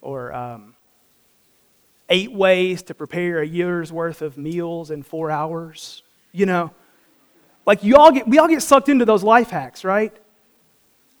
or 0.00 0.32
um, 0.32 0.74
eight 2.08 2.32
ways 2.32 2.82
to 2.84 2.94
prepare 2.94 3.40
a 3.40 3.46
year's 3.46 3.92
worth 3.92 4.22
of 4.22 4.38
meals 4.38 4.90
in 4.90 5.02
four 5.02 5.30
hours. 5.30 6.02
You 6.32 6.46
know, 6.46 6.70
like 7.66 7.84
you 7.84 7.96
all 7.96 8.10
get 8.10 8.26
we 8.26 8.38
all 8.38 8.48
get 8.48 8.62
sucked 8.62 8.88
into 8.88 9.04
those 9.04 9.22
life 9.22 9.50
hacks, 9.50 9.84
right? 9.84 10.16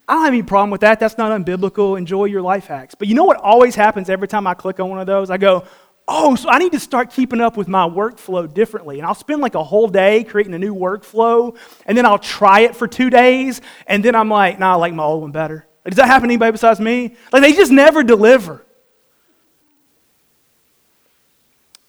I 0.08 0.14
don't 0.14 0.22
have 0.22 0.32
any 0.32 0.42
problem 0.42 0.70
with 0.70 0.82
that. 0.82 1.00
That's 1.00 1.18
not 1.18 1.32
unbiblical. 1.38 1.98
Enjoy 1.98 2.26
your 2.26 2.40
life 2.40 2.66
hacks. 2.66 2.94
But 2.94 3.08
you 3.08 3.14
know 3.14 3.24
what 3.24 3.38
always 3.38 3.74
happens 3.74 4.08
every 4.08 4.28
time 4.28 4.46
I 4.46 4.54
click 4.54 4.78
on 4.78 4.88
one 4.88 5.00
of 5.00 5.06
those? 5.06 5.30
I 5.30 5.36
go, 5.36 5.64
oh, 6.08 6.36
so 6.36 6.48
I 6.48 6.58
need 6.58 6.72
to 6.72 6.80
start 6.80 7.10
keeping 7.10 7.40
up 7.40 7.56
with 7.56 7.68
my 7.68 7.88
workflow 7.88 8.52
differently. 8.52 8.98
And 8.98 9.06
I'll 9.06 9.14
spend 9.14 9.40
like 9.40 9.54
a 9.54 9.64
whole 9.64 9.88
day 9.88 10.24
creating 10.24 10.54
a 10.54 10.58
new 10.58 10.74
workflow, 10.74 11.56
and 11.84 11.96
then 11.96 12.06
I'll 12.06 12.18
try 12.18 12.60
it 12.60 12.76
for 12.76 12.86
two 12.86 13.10
days, 13.10 13.60
and 13.86 14.04
then 14.04 14.14
I'm 14.14 14.28
like, 14.28 14.58
nah, 14.58 14.72
I 14.72 14.76
like 14.76 14.94
my 14.94 15.02
old 15.02 15.22
one 15.22 15.32
better. 15.32 15.66
Does 15.84 15.96
that 15.96 16.06
happen 16.06 16.28
to 16.28 16.32
anybody 16.32 16.52
besides 16.52 16.80
me? 16.80 17.16
Like 17.32 17.42
they 17.42 17.52
just 17.52 17.70
never 17.70 18.02
deliver. 18.02 18.64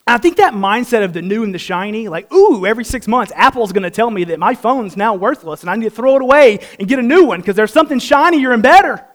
I 0.05 0.17
think 0.17 0.37
that 0.37 0.53
mindset 0.53 1.03
of 1.03 1.11
the 1.11 1.21
new 1.21 1.43
and 1.43 1.53
the 1.53 1.59
shiny, 1.59 2.07
like, 2.07 2.31
ooh, 2.31 2.65
every 2.65 2.85
six 2.85 3.09
months, 3.09 3.33
Apple's 3.35 3.73
going 3.73 3.83
to 3.83 3.89
tell 3.89 4.09
me 4.09 4.23
that 4.25 4.39
my 4.39 4.55
phone's 4.55 4.95
now 4.95 5.15
worthless 5.15 5.61
and 5.61 5.69
I 5.69 5.75
need 5.75 5.89
to 5.89 5.89
throw 5.89 6.15
it 6.15 6.21
away 6.21 6.59
and 6.79 6.87
get 6.87 6.97
a 6.97 7.01
new 7.01 7.25
one 7.25 7.41
because 7.41 7.57
there's 7.57 7.73
something 7.73 7.99
shinier 7.99 8.53
and 8.53 8.63
better. 8.63 9.05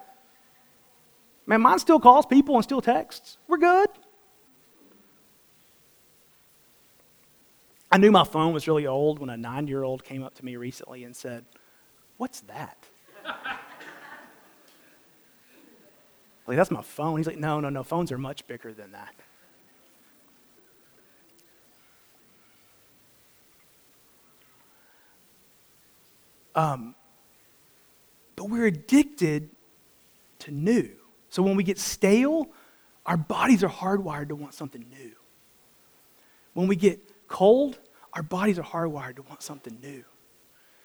Man, 1.46 1.62
mine 1.62 1.78
still 1.78 1.98
calls 1.98 2.26
people 2.26 2.56
and 2.56 2.64
still 2.64 2.82
texts. 2.82 3.38
We're 3.48 3.56
good. 3.56 3.88
I 7.92 7.98
knew 7.98 8.10
my 8.10 8.24
phone 8.24 8.54
was 8.54 8.66
really 8.66 8.86
old 8.86 9.18
when 9.18 9.28
a 9.28 9.36
nine 9.36 9.66
year 9.66 9.82
old 9.82 10.02
came 10.02 10.22
up 10.22 10.34
to 10.36 10.44
me 10.44 10.56
recently 10.56 11.04
and 11.04 11.14
said, 11.14 11.44
What's 12.16 12.40
that? 12.42 12.78
like, 16.46 16.56
that's 16.56 16.70
my 16.70 16.80
phone. 16.80 17.18
He's 17.18 17.26
like, 17.26 17.38
No, 17.38 17.60
no, 17.60 17.68
no, 17.68 17.82
phones 17.82 18.10
are 18.10 18.16
much 18.16 18.46
bigger 18.46 18.72
than 18.72 18.92
that. 18.92 19.14
Um, 26.54 26.94
but 28.36 28.44
we're 28.48 28.66
addicted 28.66 29.50
to 30.40 30.50
new. 30.50 30.90
So 31.28 31.42
when 31.42 31.56
we 31.56 31.62
get 31.62 31.78
stale, 31.78 32.46
our 33.04 33.16
bodies 33.18 33.62
are 33.62 33.68
hardwired 33.68 34.28
to 34.28 34.34
want 34.34 34.54
something 34.54 34.84
new. 34.90 35.12
When 36.54 36.68
we 36.68 36.76
get 36.76 37.11
cold, 37.32 37.78
our 38.12 38.22
bodies 38.22 38.58
are 38.58 38.62
hardwired 38.62 39.16
to 39.16 39.22
want 39.22 39.42
something 39.42 39.76
new. 39.82 40.04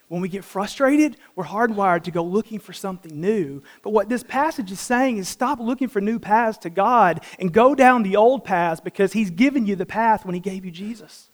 When 0.08 0.22
we 0.22 0.30
get 0.30 0.46
frustrated, 0.46 1.18
we're 1.36 1.44
hardwired 1.44 2.04
to 2.04 2.12
go 2.12 2.24
looking 2.24 2.60
for 2.60 2.72
something 2.72 3.20
new. 3.20 3.62
But 3.84 3.90
what 3.90 4.08
this 4.08 4.24
passage 4.24 4.72
is 4.72 4.80
saying 4.80 5.18
is 5.18 5.28
stop 5.28 5.60
looking 5.60 5.90
for 5.90 6.00
new 6.00 6.18
paths 6.18 6.58
to 6.60 6.70
God 6.70 7.26
and 7.38 7.52
go 7.52 7.76
down 7.76 8.04
the 8.04 8.16
old 8.16 8.46
paths 8.46 8.80
because 8.80 9.12
He's 9.12 9.30
given 9.30 9.66
you 9.66 9.76
the 9.76 9.86
path 9.86 10.26
when 10.26 10.34
He 10.34 10.40
gave 10.40 10.64
you 10.64 10.72
Jesus. 10.72 11.30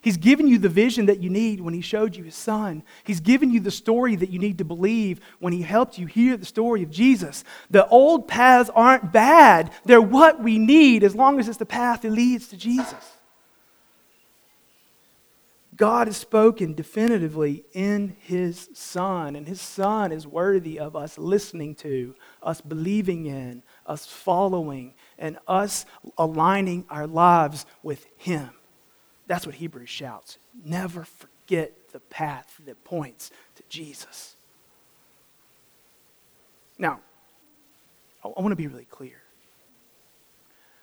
He's 0.00 0.16
given 0.16 0.48
you 0.48 0.58
the 0.58 0.70
vision 0.70 1.06
that 1.06 1.20
you 1.20 1.28
need 1.28 1.60
when 1.60 1.74
He 1.74 1.82
showed 1.82 2.16
you 2.16 2.24
His 2.24 2.34
Son. 2.34 2.82
He's 3.04 3.20
given 3.20 3.50
you 3.50 3.60
the 3.60 3.70
story 3.70 4.16
that 4.16 4.30
you 4.30 4.38
need 4.38 4.56
to 4.58 4.64
believe 4.64 5.20
when 5.38 5.52
He 5.52 5.60
helped 5.60 5.98
you 5.98 6.06
hear 6.06 6.38
the 6.38 6.46
story 6.46 6.82
of 6.82 6.90
Jesus. 6.90 7.44
The 7.68 7.86
old 7.88 8.26
paths 8.26 8.70
aren't 8.74 9.12
bad, 9.12 9.70
they're 9.84 10.00
what 10.00 10.42
we 10.42 10.58
need 10.58 11.04
as 11.04 11.14
long 11.14 11.38
as 11.38 11.46
it's 11.46 11.58
the 11.58 11.66
path 11.66 12.00
that 12.02 12.12
leads 12.12 12.48
to 12.48 12.56
Jesus. 12.56 13.17
God 15.78 16.08
has 16.08 16.16
spoken 16.16 16.74
definitively 16.74 17.64
in 17.72 18.16
His 18.18 18.68
Son, 18.74 19.36
and 19.36 19.46
His 19.46 19.60
Son 19.60 20.10
is 20.10 20.26
worthy 20.26 20.76
of 20.78 20.96
us 20.96 21.16
listening 21.16 21.76
to, 21.76 22.16
us 22.42 22.60
believing 22.60 23.26
in, 23.26 23.62
us 23.86 24.04
following, 24.04 24.94
and 25.20 25.38
us 25.46 25.86
aligning 26.18 26.84
our 26.90 27.06
lives 27.06 27.64
with 27.84 28.06
Him. 28.16 28.50
That's 29.28 29.46
what 29.46 29.54
Hebrews 29.54 29.88
shouts. 29.88 30.38
Never 30.64 31.04
forget 31.04 31.72
the 31.92 32.00
path 32.00 32.60
that 32.66 32.82
points 32.82 33.30
to 33.54 33.62
Jesus. 33.68 34.34
Now, 36.76 36.98
I 38.24 38.28
want 38.40 38.50
to 38.50 38.56
be 38.56 38.66
really 38.66 38.84
clear. 38.84 39.22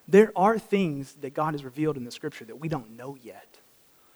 There 0.08 0.32
are 0.38 0.58
things 0.58 1.16
that 1.16 1.34
God 1.34 1.54
has 1.54 1.66
revealed 1.66 1.98
in 1.98 2.06
the 2.06 2.12
scripture 2.12 2.46
that 2.46 2.62
we 2.62 2.70
don't 2.70 2.92
know 2.92 3.18
yet. 3.22 3.58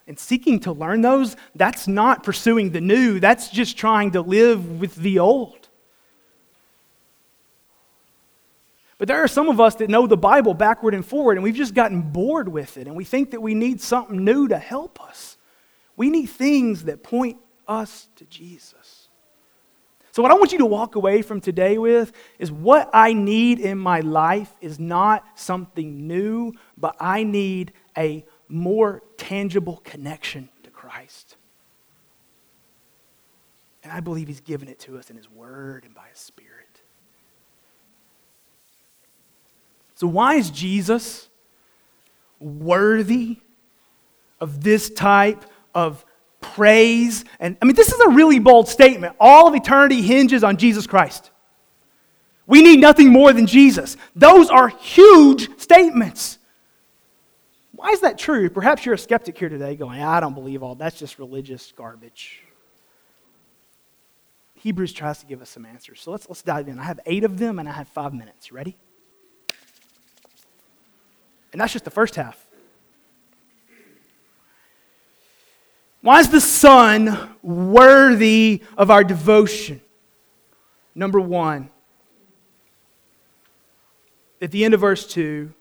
And 0.10 0.18
seeking 0.18 0.60
to 0.62 0.72
learn 0.72 1.02
those, 1.02 1.36
that's 1.54 1.88
not 1.88 2.24
pursuing 2.24 2.72
the 2.72 2.82
new, 2.82 3.20
that's 3.20 3.48
just 3.50 3.78
trying 3.78 4.10
to 4.12 4.22
live 4.22 4.80
with 4.80 4.96
the 4.96 5.20
old. 5.20 5.70
But 8.98 9.08
there 9.08 9.24
are 9.24 9.28
some 9.28 9.50
of 9.50 9.62
us 9.62 9.76
that 9.76 9.88
know 9.88 10.08
the 10.08 10.18
Bible 10.18 10.56
backward 10.56 10.96
and 10.96 11.06
forward, 11.06 11.38
and 11.38 11.44
we've 11.44 11.54
just 11.54 11.76
gotten 11.76 12.02
bored 12.02 12.50
with 12.50 12.76
it, 12.76 12.88
and 12.88 12.96
we 12.96 13.04
think 13.04 13.30
that 13.32 13.42
we 13.42 13.54
need 13.54 13.82
something 13.82 14.26
new 14.26 14.48
to 14.48 14.58
help 14.58 15.00
us. 15.00 15.38
We 15.96 16.10
need 16.10 16.26
things 16.26 16.86
that 16.86 17.04
point 17.04 17.38
us 17.68 18.10
to 18.16 18.26
Jesus. 18.26 19.10
So, 20.12 20.24
what 20.24 20.32
I 20.32 20.34
want 20.34 20.52
you 20.52 20.58
to 20.58 20.66
walk 20.66 20.96
away 20.96 21.22
from 21.22 21.40
today 21.40 21.78
with 21.78 22.14
is 22.40 22.52
what 22.52 22.90
I 22.94 23.14
need 23.14 23.60
in 23.60 23.78
my 23.78 24.00
life 24.00 24.52
is 24.60 24.80
not 24.80 25.24
something 25.36 26.08
new, 26.08 26.54
but 26.76 26.96
I 27.00 27.24
need 27.24 27.74
a 27.96 28.26
more 28.48 29.04
tangible 29.20 29.82
connection 29.84 30.50
to 30.64 30.72
Christ. 30.72 31.36
And 33.84 33.92
I 33.92 34.00
believe 34.00 34.28
He's 34.28 34.40
given 34.40 34.68
it 34.68 34.80
to 34.80 34.98
us 34.98 35.12
in 35.12 35.18
His 35.18 35.30
Word 35.30 35.84
and 35.86 35.94
by 35.94 36.08
His 36.10 36.20
Spirit. 36.20 36.82
So, 39.96 40.08
why 40.08 40.36
is 40.36 40.50
Jesus 40.50 41.30
worthy 42.40 43.38
of 44.40 44.64
this 44.64 44.90
type 44.90 45.46
of 45.76 46.04
praise? 46.40 47.26
And 47.40 47.58
I 47.62 47.66
mean, 47.66 47.76
this 47.76 47.92
is 47.92 48.00
a 48.00 48.10
really 48.10 48.40
bold 48.40 48.68
statement. 48.68 49.16
All 49.20 49.48
of 49.48 49.56
eternity 49.56 50.02
hinges 50.02 50.44
on 50.44 50.58
Jesus 50.58 50.88
Christ. 50.88 51.32
We 52.48 52.64
need 52.64 52.80
nothing 52.80 53.12
more 53.12 53.32
than 53.32 53.46
Jesus. 53.46 53.96
Those 54.16 54.50
are 54.50 54.70
huge 54.70 55.60
statements. 55.60 56.39
Why 57.80 57.92
is 57.92 58.02
that 58.02 58.18
true? 58.18 58.50
Perhaps 58.50 58.86
you're 58.86 58.96
a 58.96 58.98
skeptic 58.98 59.38
here 59.38 59.48
today 59.48 59.78
going, 59.78 60.02
I 60.02 60.20
don't 60.20 60.34
believe 60.34 60.64
all 60.64 60.76
that's 60.76 61.00
just 61.00 61.18
religious 61.18 61.72
garbage. 61.78 62.44
Hebrews 64.56 64.92
tries 64.92 65.20
to 65.20 65.26
give 65.26 65.42
us 65.42 65.50
some 65.50 65.66
answers. 65.66 66.02
So 66.02 66.12
let's, 66.12 66.28
let's 66.28 66.42
dive 66.42 66.68
in. 66.68 66.78
I 66.78 66.84
have 66.84 67.00
eight 67.06 67.24
of 67.24 67.40
them 67.40 67.58
and 67.58 67.70
I 67.70 67.72
have 67.72 67.88
five 67.88 68.14
minutes. 68.14 68.50
You 68.50 68.58
ready? 68.58 68.76
And 71.54 71.62
that's 71.62 71.72
just 71.72 71.86
the 71.86 71.90
first 71.90 72.16
half. 72.16 72.46
Why 76.02 76.20
is 76.20 76.28
the 76.28 76.42
Son 76.42 77.34
worthy 77.42 78.62
of 78.78 78.92
our 78.92 79.06
devotion? 79.06 79.80
Number 80.94 81.22
one, 81.22 81.70
at 84.42 84.52
the 84.52 84.66
end 84.66 84.74
of 84.74 84.82
verse 84.82 85.08
2, 85.08 85.54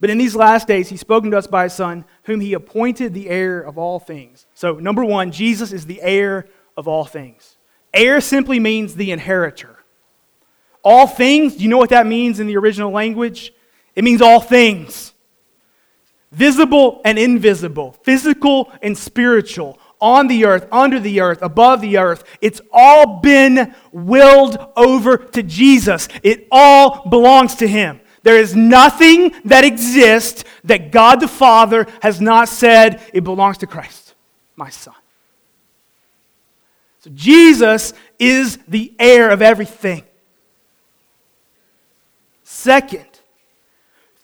but 0.00 0.10
in 0.10 0.18
these 0.18 0.34
last 0.34 0.66
days, 0.66 0.88
he's 0.88 1.00
spoken 1.00 1.30
to 1.30 1.38
us 1.38 1.46
by 1.46 1.64
his 1.64 1.74
Son, 1.74 2.04
whom 2.24 2.40
he 2.40 2.54
appointed 2.54 3.12
the 3.12 3.28
heir 3.28 3.60
of 3.60 3.76
all 3.76 4.00
things. 4.00 4.46
So, 4.54 4.74
number 4.74 5.04
one, 5.04 5.30
Jesus 5.30 5.72
is 5.72 5.86
the 5.86 6.00
heir 6.00 6.48
of 6.76 6.88
all 6.88 7.04
things. 7.04 7.58
Heir 7.92 8.20
simply 8.20 8.58
means 8.58 8.94
the 8.94 9.12
inheritor. 9.12 9.76
All 10.82 11.06
things, 11.06 11.56
do 11.56 11.62
you 11.62 11.68
know 11.68 11.76
what 11.76 11.90
that 11.90 12.06
means 12.06 12.40
in 12.40 12.46
the 12.46 12.56
original 12.56 12.90
language? 12.90 13.52
It 13.94 14.04
means 14.04 14.22
all 14.22 14.40
things 14.40 15.12
visible 16.32 17.00
and 17.04 17.18
invisible, 17.18 17.92
physical 18.04 18.72
and 18.82 18.96
spiritual, 18.96 19.78
on 20.00 20.28
the 20.28 20.46
earth, 20.46 20.66
under 20.72 20.98
the 20.98 21.20
earth, 21.20 21.42
above 21.42 21.80
the 21.80 21.98
earth. 21.98 22.24
It's 22.40 22.60
all 22.72 23.20
been 23.20 23.74
willed 23.92 24.56
over 24.76 25.18
to 25.18 25.42
Jesus. 25.42 26.08
It 26.22 26.48
all 26.50 27.08
belongs 27.08 27.56
to 27.56 27.68
Him. 27.68 28.00
There 28.22 28.36
is 28.36 28.54
nothing 28.54 29.34
that 29.44 29.64
exists 29.64 30.44
that 30.64 30.90
God 30.90 31.20
the 31.20 31.28
Father 31.28 31.86
has 32.02 32.20
not 32.20 32.48
said 32.48 33.02
it 33.14 33.24
belongs 33.24 33.58
to 33.58 33.66
Christ, 33.66 34.14
my 34.56 34.68
Son. 34.68 34.94
So 37.00 37.10
Jesus 37.14 37.94
is 38.18 38.58
the 38.68 38.92
heir 38.98 39.30
of 39.30 39.40
everything. 39.40 40.04
Second, 42.44 43.06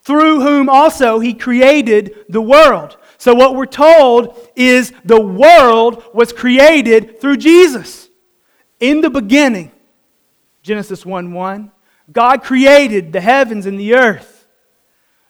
through 0.03 0.41
whom 0.41 0.69
also 0.69 1.19
he 1.19 1.33
created 1.33 2.25
the 2.29 2.41
world. 2.41 2.97
So, 3.17 3.33
what 3.33 3.55
we're 3.55 3.65
told 3.65 4.37
is 4.55 4.93
the 5.03 5.19
world 5.19 6.03
was 6.13 6.31
created 6.31 7.19
through 7.19 7.37
Jesus. 7.37 8.09
In 8.79 9.01
the 9.01 9.09
beginning, 9.09 9.71
Genesis 10.61 11.05
1 11.05 11.33
1, 11.33 11.71
God 12.11 12.43
created 12.43 13.11
the 13.11 13.21
heavens 13.21 13.65
and 13.65 13.79
the 13.79 13.95
earth. 13.95 14.45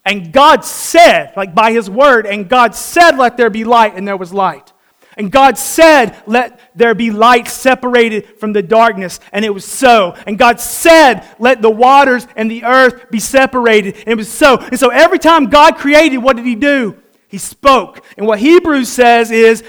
And 0.05 0.31
God 0.31 0.63
said, 0.63 1.33
like 1.35 1.53
by 1.53 1.73
his 1.73 1.89
word, 1.89 2.25
and 2.25 2.47
God 2.47 2.73
said, 2.75 3.17
Let 3.17 3.35
there 3.35 3.49
be 3.49 3.63
light, 3.65 3.95
and 3.95 4.07
there 4.07 4.15
was 4.15 4.33
light. 4.33 4.71
And 5.17 5.31
God 5.31 5.57
said, 5.57 6.15
Let 6.27 6.61
there 6.75 6.93
be 6.93 7.11
light 7.11 7.47
separated 7.47 8.39
from 8.39 8.53
the 8.53 8.61
darkness. 8.61 9.19
And 9.33 9.43
it 9.43 9.53
was 9.53 9.65
so. 9.65 10.15
And 10.27 10.37
God 10.37 10.61
said, 10.61 11.27
Let 11.39 11.61
the 11.61 11.71
waters 11.71 12.27
and 12.35 12.49
the 12.49 12.63
earth 12.63 13.09
be 13.09 13.19
separated. 13.19 13.95
And 13.95 14.07
it 14.07 14.17
was 14.17 14.31
so. 14.31 14.57
And 14.57 14.79
so 14.79 14.89
every 14.89 15.19
time 15.19 15.47
God 15.47 15.75
created, 15.77 16.19
what 16.19 16.37
did 16.37 16.45
He 16.45 16.55
do? 16.55 16.95
He 17.27 17.39
spoke. 17.39 18.05
And 18.15 18.27
what 18.27 18.39
Hebrews 18.39 18.89
says 18.89 19.31
is, 19.31 19.63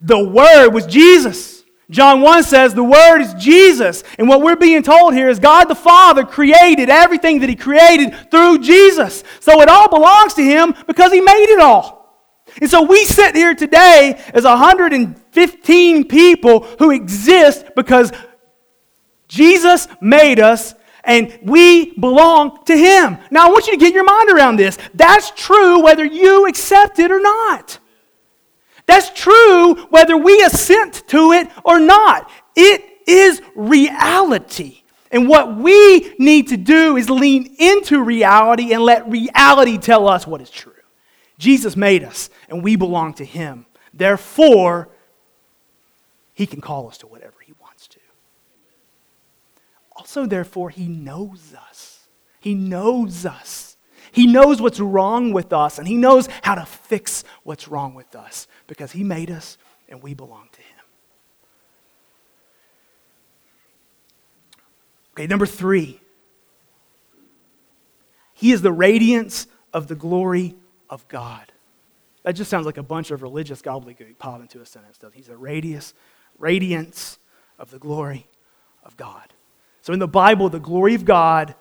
the 0.00 0.22
Word 0.22 0.70
was 0.70 0.86
Jesus. 0.86 1.59
John 1.90 2.20
1 2.20 2.44
says 2.44 2.72
the 2.72 2.84
Word 2.84 3.20
is 3.20 3.34
Jesus. 3.34 4.04
And 4.18 4.28
what 4.28 4.42
we're 4.42 4.56
being 4.56 4.82
told 4.82 5.12
here 5.12 5.28
is 5.28 5.40
God 5.40 5.64
the 5.64 5.74
Father 5.74 6.24
created 6.24 6.88
everything 6.88 7.40
that 7.40 7.48
He 7.48 7.56
created 7.56 8.30
through 8.30 8.60
Jesus. 8.60 9.24
So 9.40 9.60
it 9.60 9.68
all 9.68 9.88
belongs 9.88 10.34
to 10.34 10.42
Him 10.42 10.74
because 10.86 11.12
He 11.12 11.20
made 11.20 11.50
it 11.50 11.60
all. 11.60 12.00
And 12.60 12.70
so 12.70 12.82
we 12.82 13.04
sit 13.04 13.34
here 13.34 13.54
today 13.54 14.20
as 14.32 14.44
115 14.44 16.08
people 16.08 16.60
who 16.78 16.90
exist 16.92 17.66
because 17.74 18.12
Jesus 19.26 19.88
made 20.00 20.38
us 20.38 20.74
and 21.02 21.36
we 21.42 21.92
belong 21.98 22.64
to 22.66 22.76
Him. 22.76 23.18
Now, 23.32 23.48
I 23.48 23.50
want 23.50 23.66
you 23.66 23.72
to 23.72 23.78
get 23.78 23.94
your 23.94 24.04
mind 24.04 24.30
around 24.30 24.56
this. 24.56 24.78
That's 24.94 25.32
true 25.32 25.82
whether 25.82 26.04
you 26.04 26.46
accept 26.46 27.00
it 27.00 27.10
or 27.10 27.20
not. 27.20 27.79
That's 28.90 29.10
true 29.10 29.76
whether 29.84 30.16
we 30.16 30.42
assent 30.42 31.06
to 31.06 31.30
it 31.30 31.48
or 31.64 31.78
not. 31.78 32.28
It 32.56 32.84
is 33.06 33.40
reality. 33.54 34.82
And 35.12 35.28
what 35.28 35.56
we 35.56 36.12
need 36.18 36.48
to 36.48 36.56
do 36.56 36.96
is 36.96 37.08
lean 37.08 37.54
into 37.60 38.02
reality 38.02 38.72
and 38.72 38.82
let 38.82 39.08
reality 39.08 39.78
tell 39.78 40.08
us 40.08 40.26
what 40.26 40.40
is 40.40 40.50
true. 40.50 40.72
Jesus 41.38 41.76
made 41.76 42.02
us, 42.02 42.30
and 42.48 42.64
we 42.64 42.74
belong 42.74 43.14
to 43.14 43.24
Him. 43.24 43.64
Therefore, 43.94 44.88
He 46.34 46.44
can 46.44 46.60
call 46.60 46.88
us 46.88 46.98
to 46.98 47.06
whatever 47.06 47.36
He 47.46 47.52
wants 47.60 47.86
to. 47.86 48.00
Also, 49.94 50.26
therefore, 50.26 50.70
He 50.70 50.88
knows 50.88 51.54
us. 51.70 52.08
He 52.40 52.56
knows 52.56 53.24
us. 53.24 53.76
He 54.10 54.26
knows 54.26 54.60
what's 54.60 54.80
wrong 54.80 55.32
with 55.32 55.52
us, 55.52 55.78
and 55.78 55.86
He 55.86 55.96
knows 55.96 56.28
how 56.42 56.56
to 56.56 56.66
fix 56.66 57.22
what's 57.44 57.68
wrong 57.68 57.94
with 57.94 58.16
us 58.16 58.48
because 58.70 58.92
He 58.92 59.02
made 59.02 59.32
us 59.32 59.58
and 59.88 60.00
we 60.00 60.14
belong 60.14 60.48
to 60.52 60.60
Him. 60.60 60.84
Okay, 65.12 65.26
number 65.26 65.44
three. 65.44 66.00
He 68.32 68.52
is 68.52 68.62
the 68.62 68.70
radiance 68.70 69.48
of 69.74 69.88
the 69.88 69.96
glory 69.96 70.54
of 70.88 71.06
God. 71.08 71.50
That 72.22 72.32
just 72.32 72.48
sounds 72.48 72.64
like 72.64 72.78
a 72.78 72.82
bunch 72.82 73.10
of 73.10 73.22
religious 73.22 73.60
gobbledygook 73.60 74.18
popped 74.18 74.42
into 74.42 74.60
a 74.60 74.66
sentence, 74.66 74.98
doesn't 74.98 75.16
He's 75.16 75.28
a 75.28 75.36
radius, 75.36 75.92
radiance 76.38 77.18
of 77.58 77.72
the 77.72 77.78
glory 77.80 78.28
of 78.84 78.96
God. 78.96 79.32
So 79.82 79.92
in 79.92 79.98
the 79.98 80.06
Bible, 80.06 80.48
the 80.48 80.60
glory 80.60 80.94
of 80.94 81.04
God 81.04 81.56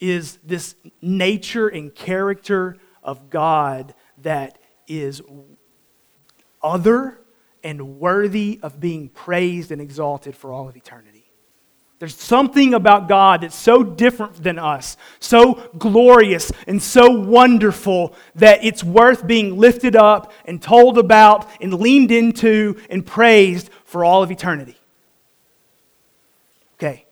is 0.00 0.38
this 0.44 0.74
nature 1.00 1.68
and 1.68 1.94
character 1.94 2.76
of 3.02 3.30
God 3.30 3.94
that 4.18 4.58
is 4.86 5.22
other 6.62 7.18
and 7.64 7.98
worthy 7.98 8.58
of 8.62 8.80
being 8.80 9.08
praised 9.08 9.70
and 9.70 9.80
exalted 9.80 10.36
for 10.36 10.52
all 10.52 10.68
of 10.68 10.76
eternity. 10.76 11.22
There's 12.02 12.16
something 12.16 12.74
about 12.74 13.06
God 13.06 13.42
that's 13.42 13.54
so 13.54 13.84
different 13.84 14.42
than 14.42 14.58
us, 14.58 14.96
so 15.20 15.70
glorious 15.78 16.50
and 16.66 16.82
so 16.82 17.08
wonderful 17.10 18.16
that 18.34 18.64
it's 18.64 18.82
worth 18.82 19.24
being 19.24 19.56
lifted 19.56 19.94
up 19.94 20.32
and 20.44 20.60
told 20.60 20.98
about 20.98 21.48
and 21.60 21.74
leaned 21.74 22.10
into 22.10 22.76
and 22.90 23.06
praised 23.06 23.70
for 23.84 24.04
all 24.04 24.24
of 24.24 24.32
eternity. 24.32 24.76
Okay, 26.74 27.06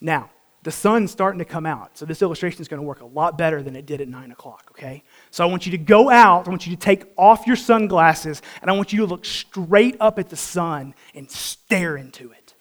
now, 0.00 0.30
the 0.62 0.70
sun's 0.70 1.10
starting 1.10 1.40
to 1.40 1.44
come 1.44 1.66
out. 1.66 1.98
So 1.98 2.04
this 2.04 2.22
illustration 2.22 2.60
is 2.60 2.68
going 2.68 2.80
to 2.80 2.86
work 2.86 3.00
a 3.00 3.06
lot 3.06 3.36
better 3.36 3.62
than 3.62 3.74
it 3.74 3.84
did 3.84 4.00
at 4.00 4.08
9 4.08 4.30
o'clock, 4.30 4.68
okay? 4.70 5.02
So 5.30 5.42
I 5.42 5.46
want 5.48 5.66
you 5.66 5.72
to 5.72 5.78
go 5.78 6.08
out, 6.08 6.46
I 6.46 6.50
want 6.50 6.66
you 6.66 6.74
to 6.74 6.80
take 6.80 7.04
off 7.16 7.46
your 7.46 7.56
sunglasses, 7.56 8.42
and 8.60 8.70
I 8.70 8.74
want 8.74 8.92
you 8.92 9.00
to 9.00 9.06
look 9.06 9.24
straight 9.24 9.96
up 9.98 10.18
at 10.18 10.28
the 10.28 10.36
sun 10.36 10.94
and 11.14 11.28
stare 11.28 11.96
into 11.96 12.30
it. 12.30 12.54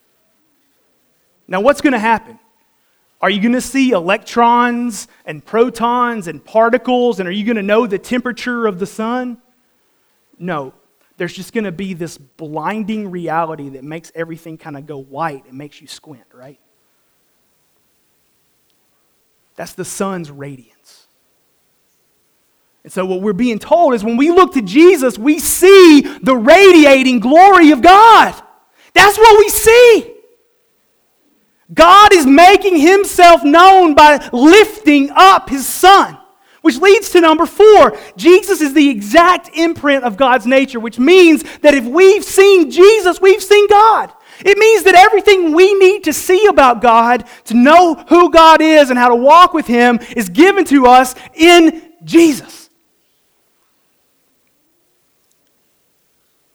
Now, 1.48 1.62
what's 1.62 1.82
going 1.82 1.94
to 1.94 2.00
happen? 2.00 2.40
Are 3.22 3.30
you 3.30 3.40
going 3.40 3.54
to 3.54 3.62
see 3.62 3.92
electrons 3.92 5.08
and 5.26 5.46
protons 5.46 6.28
and 6.28 6.44
particles, 6.44 7.20
and 7.20 7.30
are 7.30 7.32
you 7.32 7.46
going 7.46 7.58
to 7.58 7.62
know 7.62 7.86
the 7.86 8.00
temperature 8.00 8.66
of 8.66 8.80
the 8.80 8.88
sun? 8.88 9.38
No. 10.40 10.74
There's 11.18 11.34
just 11.34 11.54
going 11.54 11.66
to 11.66 11.72
be 11.72 11.94
this 11.94 12.18
blinding 12.18 13.12
reality 13.12 13.70
that 13.70 13.84
makes 13.84 14.12
everything 14.16 14.58
kind 14.58 14.76
of 14.76 14.88
go 14.88 14.98
white 14.98 15.46
and 15.46 15.56
makes 15.56 15.80
you 15.80 15.86
squint, 15.86 16.26
right? 16.34 16.60
That's 19.56 19.74
the 19.74 19.86
sun's 19.86 20.32
radiance. 20.32 21.08
And 22.84 22.92
so, 22.92 23.06
what 23.06 23.22
we're 23.22 23.34
being 23.34 23.60
told 23.60 23.94
is 23.94 24.04
when 24.04 24.18
we 24.18 24.32
look 24.32 24.54
to 24.54 24.62
Jesus, 24.62 25.18
we 25.18 25.40
see 25.40 26.02
the 26.02 26.36
radiating 26.36 27.20
glory 27.20 27.72
of 27.72 27.82
God. 27.82 28.42
That's 28.94 29.18
what 29.18 29.40
we 29.40 29.50
see. 29.50 30.16
God 31.74 32.14
is 32.14 32.26
making 32.26 32.78
himself 32.78 33.44
known 33.44 33.94
by 33.94 34.28
lifting 34.34 35.10
up 35.14 35.50
his 35.50 35.68
son. 35.68 36.18
Which 36.62 36.78
leads 36.78 37.10
to 37.12 37.22
number 37.22 37.48
four. 37.48 37.98
Jesus 38.18 38.62
is 38.62 38.74
the 38.74 38.90
exact 38.90 39.50
imprint 39.56 40.04
of 40.04 40.16
God's 40.16 40.46
nature, 40.46 40.80
which 40.80 41.00
means 41.00 41.44
that 41.60 41.74
if 41.74 41.86
we've 41.86 42.24
seen 42.24 42.70
Jesus, 42.70 43.20
we've 43.20 43.42
seen 43.42 43.68
God. 43.68 44.14
It 44.43 44.58
means 44.58 44.84
that 44.84 44.95
everything 44.95 45.54
we 45.54 45.73
need 45.73 46.04
to 46.06 46.13
see 46.13 46.47
about 46.47 46.82
God, 46.82 47.25
to 47.45 47.54
know 47.54 47.95
who 48.10 48.32
God 48.32 48.62
is 48.62 48.89
and 48.89 48.97
how 48.97 49.10
to 49.10 49.15
walk 49.15 49.54
with 49.54 49.67
Him, 49.67 49.99
is 50.15 50.30
given 50.30 50.65
to 50.65 50.88
us 50.88 51.15
in 51.34 51.93
Jesus. 52.04 52.62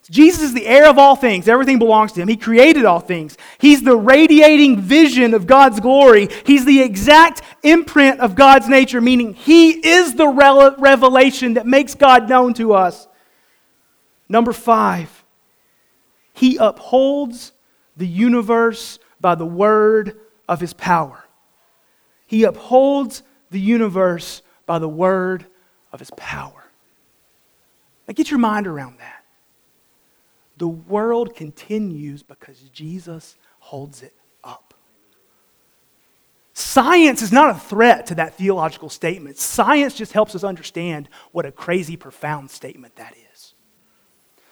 Jesus 0.09 0.41
is 0.41 0.53
the 0.53 0.65
heir 0.65 0.87
of 0.87 0.97
all 0.97 1.15
things. 1.15 1.47
Everything 1.49 1.79
belongs 1.79 2.13
to 2.13 2.21
him. 2.21 2.29
He 2.29 2.37
created 2.37 2.85
all 2.85 3.01
things. 3.01 3.37
He's 3.57 3.83
the 3.83 3.97
radiating 3.97 4.79
vision 4.79 5.33
of 5.33 5.47
God's 5.47 5.79
glory. 5.81 6.29
He's 6.45 6.63
the 6.63 6.81
exact 6.81 7.41
imprint 7.61 8.21
of 8.21 8.35
God's 8.35 8.69
nature, 8.69 9.01
meaning 9.01 9.33
he 9.33 9.71
is 9.71 10.13
the 10.15 10.27
revelation 10.27 11.55
that 11.55 11.65
makes 11.65 11.93
God 11.93 12.29
known 12.29 12.53
to 12.53 12.73
us. 12.73 13.07
Number 14.29 14.53
five, 14.53 15.25
he 16.33 16.57
upholds 16.57 17.51
the 17.97 18.07
universe 18.07 18.99
by 19.19 19.35
the 19.35 19.45
word 19.45 20.17
of 20.47 20.61
his 20.61 20.73
power. 20.73 21.25
He 22.27 22.43
upholds 22.43 23.23
the 23.49 23.59
universe 23.59 24.41
by 24.65 24.79
the 24.79 24.89
word 24.89 25.45
of 25.91 25.99
his 25.99 26.11
power. 26.11 26.65
Now 28.07 28.13
get 28.13 28.29
your 28.29 28.39
mind 28.39 28.67
around 28.67 28.99
that. 28.99 29.25
The 30.57 30.67
world 30.67 31.35
continues 31.35 32.23
because 32.23 32.59
Jesus 32.73 33.35
holds 33.59 34.01
it 34.01 34.13
up. 34.43 34.73
Science 36.53 37.21
is 37.21 37.31
not 37.31 37.51
a 37.51 37.59
threat 37.59 38.07
to 38.07 38.15
that 38.15 38.35
theological 38.35 38.89
statement. 38.89 39.37
Science 39.37 39.93
just 39.93 40.11
helps 40.13 40.33
us 40.33 40.43
understand 40.43 41.07
what 41.31 41.45
a 41.45 41.51
crazy, 41.51 41.95
profound 41.95 42.49
statement 42.49 42.95
that 42.95 43.13
is. 43.13 43.26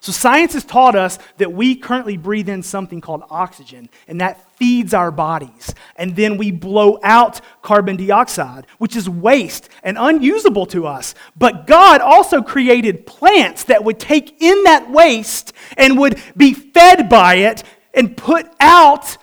So, 0.05 0.11
science 0.11 0.53
has 0.53 0.63
taught 0.63 0.95
us 0.95 1.17
that 1.37 1.51
we 1.51 1.73
currently 1.75 2.15
breathe 2.15 2.47
in 2.47 2.61
something 2.61 3.01
called 3.01 3.23
oxygen, 3.31 3.89
and 4.07 4.21
that 4.21 4.47
feeds 4.55 4.93
our 4.93 5.09
bodies. 5.09 5.73
And 5.95 6.15
then 6.15 6.37
we 6.37 6.51
blow 6.51 6.99
out 7.01 7.41
carbon 7.63 7.95
dioxide, 7.95 8.67
which 8.77 8.95
is 8.95 9.09
waste 9.09 9.67
and 9.81 9.97
unusable 9.97 10.67
to 10.67 10.85
us. 10.85 11.15
But 11.35 11.65
God 11.65 12.01
also 12.01 12.43
created 12.43 13.07
plants 13.07 13.63
that 13.63 13.83
would 13.83 13.99
take 13.99 14.39
in 14.43 14.63
that 14.65 14.91
waste 14.91 15.53
and 15.75 15.97
would 15.97 16.21
be 16.37 16.53
fed 16.53 17.09
by 17.09 17.37
it 17.37 17.63
and 17.91 18.15
put 18.15 18.45
out 18.59 19.17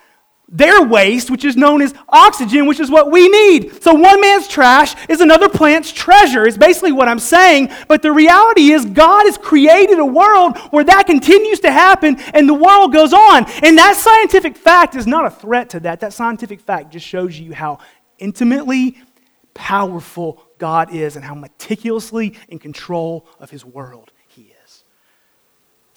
their 0.53 0.83
waste, 0.83 1.31
which 1.31 1.47
is 1.47 1.57
known 1.57 1.81
as 1.81 1.95
oxygen, 2.11 2.67
which 2.67 2.79
is 2.79 2.91
what 2.91 3.11
we 3.11 3.29
need. 3.29 3.83
So 3.83 3.95
one 3.95 4.21
man's 4.21 4.47
trash 4.47 4.95
is 5.09 5.23
another 5.23 5.49
plant's 5.49 5.91
treasure, 5.91 6.47
is 6.47 6.59
basically 6.59 6.93
what 6.93 7.09
I'm 7.09 7.19
saying. 7.19 7.71
But 7.88 8.03
the 8.03 8.12
reality 8.12 8.73
is, 8.73 8.85
God 8.85 9.25
has 9.25 9.38
created 9.38 9.99
a 9.99 10.05
world 10.05 10.59
where 10.71 10.85
that 10.85 11.07
continues 11.07 11.61
to 11.61 11.73
happen 11.73 12.21
and 12.35 12.47
the 12.47 12.55
world 12.55 12.93
goes 12.93 13.15
on. 13.15 13.51
And 13.62 13.79
that 13.79 13.97
scientific 13.97 14.57
fact 14.57 14.95
is 14.95 15.07
not 15.07 15.25
a 15.25 15.31
threat 15.31 15.71
to 15.71 15.81
that. 15.81 16.01
That 16.01 16.12
scientific 16.12 16.61
fact 16.61 16.93
just 16.93 17.07
shows 17.07 17.38
you 17.38 17.55
how 17.55 17.79
intimately 18.19 18.99
powerful 19.55 20.43
God 20.59 20.95
is 20.95 21.17
and 21.17 21.25
how 21.25 21.35
meticulously 21.35 22.35
in 22.49 22.59
control 22.59 23.27
of 23.41 23.51
his 23.51 23.65
world 23.65 24.12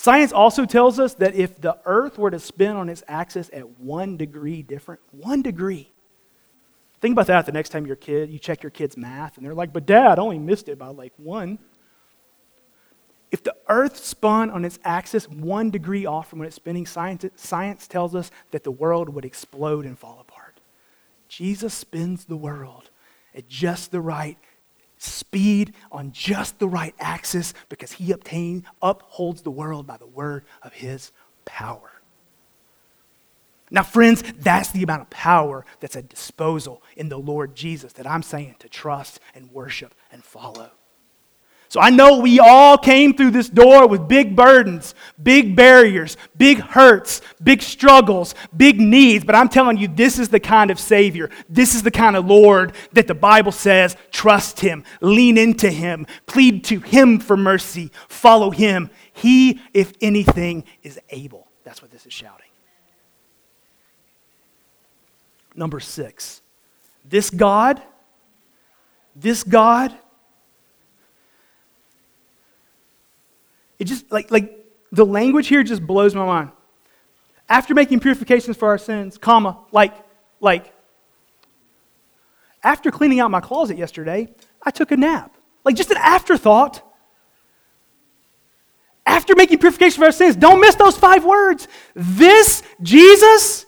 Science 0.05 0.31
also 0.31 0.65
tells 0.65 0.99
us 0.99 1.15
that 1.15 1.33
if 1.33 1.59
the 1.59 1.79
earth 1.83 2.19
were 2.19 2.29
to 2.29 2.37
spin 2.37 2.75
on 2.75 2.89
its 2.89 3.01
axis 3.07 3.49
at 3.51 3.79
one 3.79 4.17
degree 4.17 4.61
different, 4.61 5.01
one 5.09 5.41
degree. 5.41 5.91
Think 7.01 7.13
about 7.13 7.25
that 7.25 7.47
the 7.47 7.51
next 7.51 7.69
time 7.69 7.87
your 7.87 7.95
kid, 7.95 8.29
you 8.29 8.37
check 8.37 8.61
your 8.61 8.69
kid's 8.69 8.97
math, 8.97 9.35
and 9.35 9.43
they're 9.43 9.55
like, 9.55 9.73
but 9.73 9.87
dad, 9.87 10.19
I 10.19 10.21
only 10.21 10.37
missed 10.37 10.69
it 10.69 10.77
by 10.77 10.89
like 10.89 11.11
one. 11.17 11.57
If 13.31 13.41
the 13.41 13.55
earth 13.67 13.97
spun 13.97 14.51
on 14.51 14.63
its 14.63 14.77
axis 14.83 15.27
one 15.27 15.71
degree 15.71 16.05
off 16.05 16.29
from 16.29 16.37
when 16.37 16.45
it's 16.49 16.55
spinning, 16.55 16.85
science, 16.85 17.25
science 17.35 17.87
tells 17.87 18.13
us 18.13 18.29
that 18.51 18.63
the 18.63 18.69
world 18.69 19.09
would 19.09 19.25
explode 19.25 19.87
and 19.87 19.97
fall 19.97 20.19
apart. 20.21 20.59
Jesus 21.29 21.73
spins 21.73 22.25
the 22.25 22.37
world 22.37 22.91
at 23.33 23.49
just 23.49 23.89
the 23.89 24.01
right 24.01 24.37
speed 25.05 25.73
on 25.91 26.11
just 26.11 26.59
the 26.59 26.67
right 26.67 26.95
axis 26.99 27.53
because 27.69 27.93
he 27.93 28.11
obtain, 28.11 28.65
upholds 28.81 29.41
the 29.41 29.51
world 29.51 29.87
by 29.87 29.97
the 29.97 30.07
word 30.07 30.45
of 30.61 30.73
his 30.73 31.11
power. 31.45 31.91
Now, 33.71 33.83
friends, 33.83 34.23
that's 34.39 34.71
the 34.71 34.83
amount 34.83 35.01
of 35.01 35.09
power 35.09 35.65
that's 35.79 35.95
at 35.95 36.07
disposal 36.07 36.83
in 36.95 37.09
the 37.09 37.17
Lord 37.17 37.55
Jesus 37.55 37.93
that 37.93 38.07
I'm 38.07 38.23
saying 38.23 38.55
to 38.59 38.69
trust 38.69 39.19
and 39.33 39.51
worship 39.51 39.95
and 40.11 40.23
follow. 40.23 40.71
So 41.75 41.81
I 41.81 41.89
know 41.89 42.19
we 42.19 42.39
all 42.39 42.77
came 42.77 43.13
through 43.13 43.31
this 43.31 43.49
door 43.49 43.85
with 43.85 44.07
big 44.07 44.33
burdens, 44.33 44.95
big 45.21 45.57
barriers, 45.57 46.15
big 46.37 46.59
hurts, 46.59 47.19
big 47.43 47.61
struggles, 47.61 48.33
big 48.55 48.79
needs, 48.79 49.25
but 49.25 49.35
I'm 49.35 49.49
telling 49.49 49.75
you, 49.75 49.89
this 49.89 50.17
is 50.17 50.29
the 50.29 50.39
kind 50.39 50.71
of 50.71 50.79
Savior, 50.79 51.29
this 51.49 51.75
is 51.75 51.83
the 51.83 51.91
kind 51.91 52.15
of 52.15 52.27
Lord 52.27 52.71
that 52.93 53.07
the 53.07 53.13
Bible 53.13 53.51
says 53.51 53.97
trust 54.09 54.61
Him, 54.61 54.85
lean 55.01 55.37
into 55.37 55.69
Him, 55.69 56.07
plead 56.27 56.63
to 56.63 56.79
Him 56.79 57.19
for 57.19 57.35
mercy, 57.35 57.91
follow 58.07 58.51
Him. 58.51 58.89
He, 59.11 59.59
if 59.73 59.91
anything, 59.99 60.63
is 60.81 60.97
able. 61.09 61.45
That's 61.65 61.81
what 61.81 61.91
this 61.91 62.05
is 62.05 62.13
shouting. 62.13 62.47
Number 65.53 65.81
six, 65.81 66.41
this 67.03 67.29
God, 67.29 67.81
this 69.13 69.43
God, 69.43 69.93
It 73.79 73.85
just, 73.85 74.11
like, 74.11 74.31
like 74.31 74.65
the 74.91 75.05
language 75.05 75.47
here 75.47 75.63
just 75.63 75.85
blows 75.85 76.15
my 76.15 76.25
mind. 76.25 76.51
After 77.47 77.73
making 77.73 77.99
purifications 77.99 78.57
for 78.57 78.69
our 78.69 78.77
sins, 78.77 79.17
comma, 79.17 79.59
like, 79.71 79.93
like, 80.39 80.73
after 82.63 82.89
cleaning 82.89 83.19
out 83.19 83.29
my 83.29 83.41
closet 83.41 83.77
yesterday, 83.77 84.33
I 84.63 84.71
took 84.71 84.91
a 84.91 84.97
nap. 84.97 85.35
Like, 85.63 85.75
just 85.75 85.91
an 85.91 85.97
afterthought. 85.97 86.81
After 89.05 89.35
making 89.35 89.59
purification 89.59 89.99
for 89.99 90.05
our 90.05 90.11
sins, 90.11 90.35
don't 90.35 90.59
miss 90.59 90.73
those 90.75 90.97
five 90.97 91.23
words. 91.23 91.67
This 91.93 92.63
Jesus, 92.81 93.67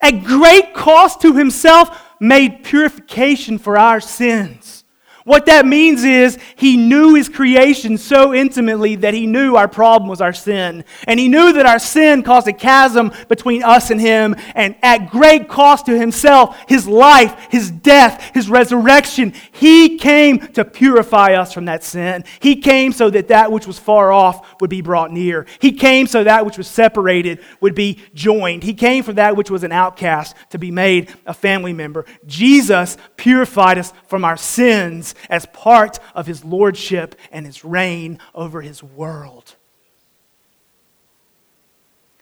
at 0.00 0.24
great 0.24 0.74
cost 0.74 1.20
to 1.20 1.34
himself, 1.34 2.02
made 2.18 2.64
purification 2.64 3.58
for 3.58 3.78
our 3.78 4.00
sins. 4.00 4.84
What 5.26 5.46
that 5.46 5.66
means 5.66 6.04
is 6.04 6.38
he 6.54 6.76
knew 6.76 7.16
his 7.16 7.28
creation 7.28 7.98
so 7.98 8.32
intimately 8.32 8.94
that 8.94 9.12
he 9.12 9.26
knew 9.26 9.56
our 9.56 9.66
problem 9.66 10.08
was 10.08 10.20
our 10.20 10.32
sin. 10.32 10.84
And 11.08 11.18
he 11.18 11.26
knew 11.26 11.52
that 11.54 11.66
our 11.66 11.80
sin 11.80 12.22
caused 12.22 12.46
a 12.46 12.52
chasm 12.52 13.10
between 13.26 13.64
us 13.64 13.90
and 13.90 14.00
him. 14.00 14.36
And 14.54 14.76
at 14.84 15.10
great 15.10 15.48
cost 15.48 15.86
to 15.86 15.98
himself, 15.98 16.56
his 16.68 16.86
life, 16.86 17.48
his 17.50 17.72
death, 17.72 18.30
his 18.34 18.48
resurrection, 18.48 19.32
he 19.50 19.98
came 19.98 20.38
to 20.52 20.64
purify 20.64 21.32
us 21.32 21.52
from 21.52 21.64
that 21.64 21.82
sin. 21.82 22.22
He 22.38 22.54
came 22.54 22.92
so 22.92 23.10
that 23.10 23.26
that 23.26 23.50
which 23.50 23.66
was 23.66 23.80
far 23.80 24.12
off 24.12 24.60
would 24.60 24.70
be 24.70 24.80
brought 24.80 25.10
near. 25.10 25.44
He 25.58 25.72
came 25.72 26.06
so 26.06 26.22
that 26.22 26.46
which 26.46 26.56
was 26.56 26.68
separated 26.68 27.40
would 27.60 27.74
be 27.74 28.00
joined. 28.14 28.62
He 28.62 28.74
came 28.74 29.02
for 29.02 29.14
that 29.14 29.34
which 29.34 29.50
was 29.50 29.64
an 29.64 29.72
outcast 29.72 30.36
to 30.50 30.58
be 30.58 30.70
made 30.70 31.12
a 31.26 31.34
family 31.34 31.72
member. 31.72 32.04
Jesus 32.26 32.96
purified 33.16 33.78
us 33.78 33.92
from 34.06 34.24
our 34.24 34.36
sins 34.36 35.15
as 35.28 35.46
part 35.46 35.98
of 36.14 36.26
his 36.26 36.44
lordship 36.44 37.14
and 37.30 37.46
his 37.46 37.64
reign 37.64 38.18
over 38.34 38.60
his 38.60 38.82
world. 38.82 39.56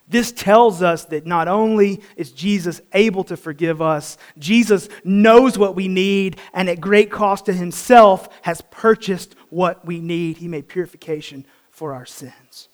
This 0.06 0.32
tells 0.32 0.82
us 0.82 1.06
that 1.06 1.26
not 1.26 1.48
only 1.48 2.02
is 2.16 2.30
Jesus 2.30 2.80
able 2.92 3.24
to 3.24 3.36
forgive 3.36 3.80
us, 3.80 4.18
Jesus 4.38 4.88
knows 5.02 5.58
what 5.58 5.74
we 5.74 5.88
need 5.88 6.38
and 6.52 6.68
at 6.68 6.80
great 6.80 7.10
cost 7.10 7.46
to 7.46 7.52
himself 7.52 8.28
has 8.42 8.60
purchased 8.70 9.34
what 9.48 9.84
we 9.86 10.00
need. 10.00 10.36
He 10.36 10.48
made 10.48 10.68
purification 10.68 11.46
for 11.70 11.94
our 11.94 12.04
sins. 12.04 12.68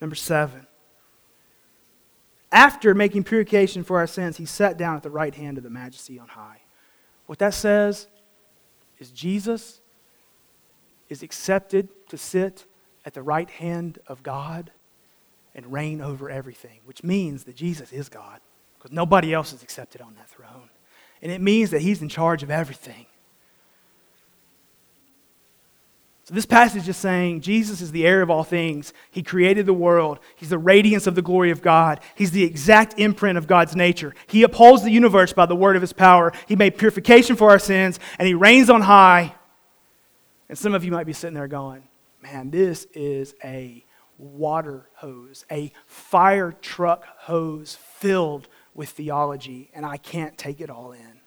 Number 0.00 0.16
seven, 0.16 0.66
after 2.52 2.94
making 2.94 3.24
purification 3.24 3.84
for 3.84 3.98
our 3.98 4.06
sins, 4.06 4.36
he 4.36 4.44
sat 4.44 4.76
down 4.76 4.96
at 4.96 5.02
the 5.02 5.10
right 5.10 5.34
hand 5.34 5.56
of 5.56 5.64
the 5.64 5.70
majesty 5.70 6.18
on 6.18 6.28
high. 6.28 6.60
What 7.26 7.38
that 7.38 7.54
says 7.54 8.08
is 8.98 9.10
Jesus 9.10 9.80
is 11.08 11.22
accepted 11.22 11.88
to 12.08 12.18
sit 12.18 12.64
at 13.04 13.14
the 13.14 13.22
right 13.22 13.48
hand 13.48 13.98
of 14.06 14.22
God 14.22 14.70
and 15.54 15.72
reign 15.72 16.00
over 16.00 16.30
everything, 16.30 16.80
which 16.84 17.02
means 17.02 17.44
that 17.44 17.56
Jesus 17.56 17.92
is 17.92 18.08
God, 18.08 18.40
because 18.78 18.92
nobody 18.92 19.32
else 19.32 19.52
is 19.52 19.62
accepted 19.62 20.00
on 20.00 20.14
that 20.14 20.28
throne. 20.28 20.70
And 21.22 21.30
it 21.30 21.40
means 21.40 21.70
that 21.70 21.82
he's 21.82 22.02
in 22.02 22.08
charge 22.08 22.42
of 22.42 22.50
everything. 22.50 23.06
So 26.30 26.34
this 26.34 26.46
passage 26.46 26.88
is 26.88 26.96
saying 26.96 27.40
Jesus 27.40 27.80
is 27.80 27.90
the 27.90 28.06
heir 28.06 28.22
of 28.22 28.30
all 28.30 28.44
things. 28.44 28.92
He 29.10 29.20
created 29.20 29.66
the 29.66 29.74
world. 29.74 30.20
He's 30.36 30.50
the 30.50 30.58
radiance 30.58 31.08
of 31.08 31.16
the 31.16 31.22
glory 31.22 31.50
of 31.50 31.60
God. 31.60 31.98
He's 32.14 32.30
the 32.30 32.44
exact 32.44 32.94
imprint 33.00 33.36
of 33.36 33.48
God's 33.48 33.74
nature. 33.74 34.14
He 34.28 34.44
upholds 34.44 34.84
the 34.84 34.92
universe 34.92 35.32
by 35.32 35.46
the 35.46 35.56
word 35.56 35.74
of 35.74 35.82
his 35.82 35.92
power. 35.92 36.32
He 36.46 36.54
made 36.54 36.78
purification 36.78 37.34
for 37.34 37.50
our 37.50 37.58
sins, 37.58 37.98
and 38.16 38.28
he 38.28 38.34
reigns 38.34 38.70
on 38.70 38.80
high. 38.80 39.34
And 40.48 40.56
some 40.56 40.72
of 40.72 40.84
you 40.84 40.92
might 40.92 41.02
be 41.02 41.12
sitting 41.12 41.34
there 41.34 41.48
going, 41.48 41.82
man, 42.22 42.52
this 42.52 42.86
is 42.94 43.34
a 43.42 43.84
water 44.16 44.88
hose, 44.98 45.44
a 45.50 45.72
fire 45.86 46.52
truck 46.52 47.06
hose 47.22 47.74
filled 47.74 48.46
with 48.72 48.90
theology, 48.90 49.68
and 49.74 49.84
I 49.84 49.96
can't 49.96 50.38
take 50.38 50.60
it 50.60 50.70
all 50.70 50.92
in. 50.92 51.20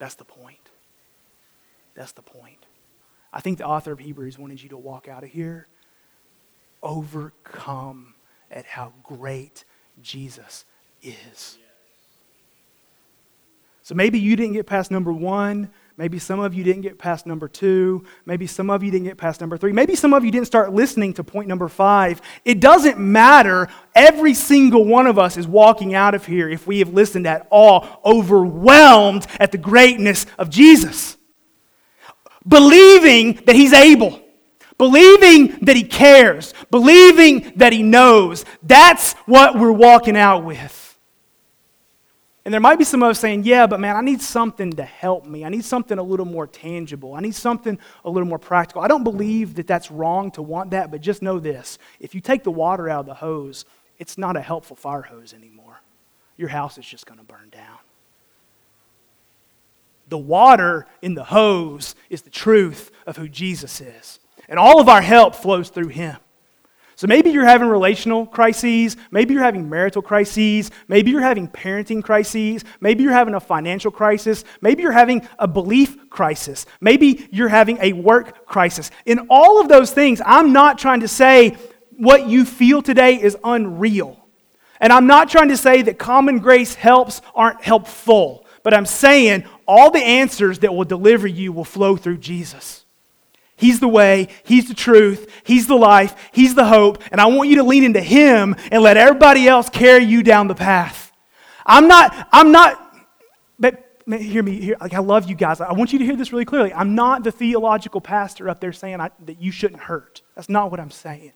That's 0.00 0.16
the 0.16 0.24
point. 0.24 0.67
That's 1.98 2.12
the 2.12 2.22
point. 2.22 2.64
I 3.32 3.40
think 3.40 3.58
the 3.58 3.66
author 3.66 3.90
of 3.90 3.98
Hebrews 3.98 4.38
wanted 4.38 4.62
you 4.62 4.68
to 4.68 4.76
walk 4.76 5.08
out 5.08 5.24
of 5.24 5.30
here 5.30 5.66
overcome 6.80 8.14
at 8.52 8.64
how 8.66 8.92
great 9.02 9.64
Jesus 10.00 10.64
is. 11.02 11.58
So 13.82 13.96
maybe 13.96 14.20
you 14.20 14.36
didn't 14.36 14.52
get 14.52 14.64
past 14.64 14.92
number 14.92 15.12
one. 15.12 15.70
Maybe 15.96 16.20
some 16.20 16.38
of 16.38 16.54
you 16.54 16.62
didn't 16.62 16.82
get 16.82 16.98
past 16.98 17.26
number 17.26 17.48
two. 17.48 18.04
Maybe 18.24 18.46
some 18.46 18.70
of 18.70 18.84
you 18.84 18.92
didn't 18.92 19.06
get 19.06 19.16
past 19.16 19.40
number 19.40 19.58
three. 19.58 19.72
Maybe 19.72 19.96
some 19.96 20.14
of 20.14 20.24
you 20.24 20.30
didn't 20.30 20.46
start 20.46 20.72
listening 20.72 21.14
to 21.14 21.24
point 21.24 21.48
number 21.48 21.66
five. 21.66 22.22
It 22.44 22.60
doesn't 22.60 23.00
matter. 23.00 23.66
Every 23.96 24.34
single 24.34 24.84
one 24.84 25.08
of 25.08 25.18
us 25.18 25.36
is 25.36 25.48
walking 25.48 25.96
out 25.96 26.14
of 26.14 26.26
here, 26.26 26.48
if 26.48 26.64
we 26.64 26.78
have 26.78 26.94
listened 26.94 27.26
at 27.26 27.48
all, 27.50 28.00
overwhelmed 28.04 29.26
at 29.40 29.50
the 29.50 29.58
greatness 29.58 30.26
of 30.38 30.48
Jesus. 30.48 31.17
Believing 32.46 33.40
that 33.46 33.56
He's 33.56 33.72
able, 33.72 34.20
believing 34.76 35.58
that 35.62 35.76
He 35.76 35.84
cares, 35.84 36.54
believing 36.70 37.52
that 37.56 37.72
He 37.72 37.82
knows. 37.82 38.44
That's 38.62 39.14
what 39.26 39.58
we're 39.58 39.72
walking 39.72 40.16
out 40.16 40.44
with. 40.44 40.88
And 42.48 42.54
there 42.54 42.62
might 42.62 42.78
be 42.78 42.84
some 42.84 43.02
of 43.02 43.10
us 43.10 43.18
saying, 43.18 43.44
yeah, 43.44 43.66
but 43.66 43.78
man, 43.78 43.94
I 43.94 44.00
need 44.00 44.22
something 44.22 44.72
to 44.72 44.82
help 44.82 45.26
me. 45.26 45.44
I 45.44 45.50
need 45.50 45.66
something 45.66 45.98
a 45.98 46.02
little 46.02 46.24
more 46.24 46.46
tangible. 46.46 47.14
I 47.14 47.20
need 47.20 47.34
something 47.34 47.78
a 48.06 48.10
little 48.10 48.26
more 48.26 48.38
practical. 48.38 48.80
I 48.80 48.88
don't 48.88 49.04
believe 49.04 49.56
that 49.56 49.66
that's 49.66 49.90
wrong 49.90 50.30
to 50.30 50.40
want 50.40 50.70
that, 50.70 50.90
but 50.90 51.02
just 51.02 51.20
know 51.20 51.38
this 51.38 51.78
if 52.00 52.14
you 52.14 52.22
take 52.22 52.44
the 52.44 52.50
water 52.50 52.88
out 52.88 53.00
of 53.00 53.06
the 53.06 53.12
hose, 53.12 53.66
it's 53.98 54.16
not 54.16 54.34
a 54.34 54.40
helpful 54.40 54.76
fire 54.76 55.02
hose 55.02 55.34
anymore. 55.34 55.82
Your 56.38 56.48
house 56.48 56.78
is 56.78 56.86
just 56.86 57.04
going 57.04 57.18
to 57.18 57.24
burn 57.26 57.50
down. 57.50 57.77
The 60.08 60.18
water 60.18 60.86
in 61.02 61.14
the 61.14 61.24
hose 61.24 61.94
is 62.10 62.22
the 62.22 62.30
truth 62.30 62.90
of 63.06 63.16
who 63.16 63.28
Jesus 63.28 63.80
is. 63.80 64.20
And 64.48 64.58
all 64.58 64.80
of 64.80 64.88
our 64.88 65.02
help 65.02 65.34
flows 65.34 65.68
through 65.68 65.88
him. 65.88 66.16
So 66.98 67.06
maybe 67.06 67.30
you're 67.30 67.44
having 67.44 67.68
relational 67.68 68.26
crises, 68.26 68.96
maybe 69.12 69.32
you're 69.32 69.42
having 69.44 69.70
marital 69.70 70.02
crises, 70.02 70.72
maybe 70.88 71.12
you're 71.12 71.20
having 71.20 71.46
parenting 71.46 72.02
crises, 72.02 72.64
maybe 72.80 73.04
you're 73.04 73.12
having 73.12 73.34
a 73.34 73.40
financial 73.40 73.92
crisis, 73.92 74.42
maybe 74.60 74.82
you're 74.82 74.90
having 74.90 75.28
a 75.38 75.46
belief 75.46 76.10
crisis, 76.10 76.66
maybe 76.80 77.28
you're 77.30 77.46
having 77.46 77.78
a 77.80 77.92
work 77.92 78.46
crisis. 78.46 78.90
In 79.06 79.28
all 79.30 79.60
of 79.60 79.68
those 79.68 79.92
things, 79.92 80.20
I'm 80.26 80.52
not 80.52 80.76
trying 80.76 80.98
to 81.00 81.08
say 81.08 81.56
what 81.96 82.26
you 82.26 82.44
feel 82.44 82.82
today 82.82 83.22
is 83.22 83.36
unreal. 83.44 84.18
And 84.80 84.92
I'm 84.92 85.06
not 85.06 85.28
trying 85.28 85.50
to 85.50 85.56
say 85.56 85.82
that 85.82 86.00
common 86.00 86.40
grace 86.40 86.74
helps 86.74 87.20
aren't 87.32 87.62
helpful, 87.62 88.44
but 88.64 88.74
I'm 88.74 88.86
saying 88.86 89.44
all 89.68 89.90
the 89.90 90.02
answers 90.02 90.60
that 90.60 90.74
will 90.74 90.86
deliver 90.86 91.28
you 91.28 91.52
will 91.52 91.64
flow 91.64 91.96
through 91.96 92.18
Jesus. 92.18 92.86
He's 93.54 93.80
the 93.80 93.88
way, 93.88 94.28
He's 94.44 94.68
the 94.68 94.74
truth, 94.74 95.30
He's 95.44 95.66
the 95.66 95.76
life, 95.76 96.30
He's 96.32 96.54
the 96.54 96.64
hope, 96.64 97.02
and 97.12 97.20
I 97.20 97.26
want 97.26 97.50
you 97.50 97.56
to 97.56 97.62
lean 97.62 97.84
into 97.84 98.00
Him 98.00 98.56
and 98.72 98.82
let 98.82 98.96
everybody 98.96 99.46
else 99.46 99.68
carry 99.68 100.04
you 100.04 100.22
down 100.22 100.48
the 100.48 100.54
path. 100.54 101.12
I'm 101.66 101.86
not, 101.86 102.28
I'm 102.32 102.50
not, 102.50 102.80
but 103.58 103.84
hear 104.06 104.42
me, 104.42 104.60
hear, 104.60 104.76
like 104.80 104.94
I 104.94 105.00
love 105.00 105.28
you 105.28 105.34
guys. 105.34 105.60
I 105.60 105.72
want 105.72 105.92
you 105.92 105.98
to 105.98 106.04
hear 106.04 106.16
this 106.16 106.32
really 106.32 106.46
clearly. 106.46 106.72
I'm 106.72 106.94
not 106.94 107.24
the 107.24 107.32
theological 107.32 108.00
pastor 108.00 108.48
up 108.48 108.60
there 108.60 108.72
saying 108.72 109.00
I, 109.00 109.10
that 109.26 109.42
you 109.42 109.52
shouldn't 109.52 109.82
hurt. 109.82 110.22
That's 110.34 110.48
not 110.48 110.70
what 110.70 110.80
I'm 110.80 110.90
saying. 110.90 111.32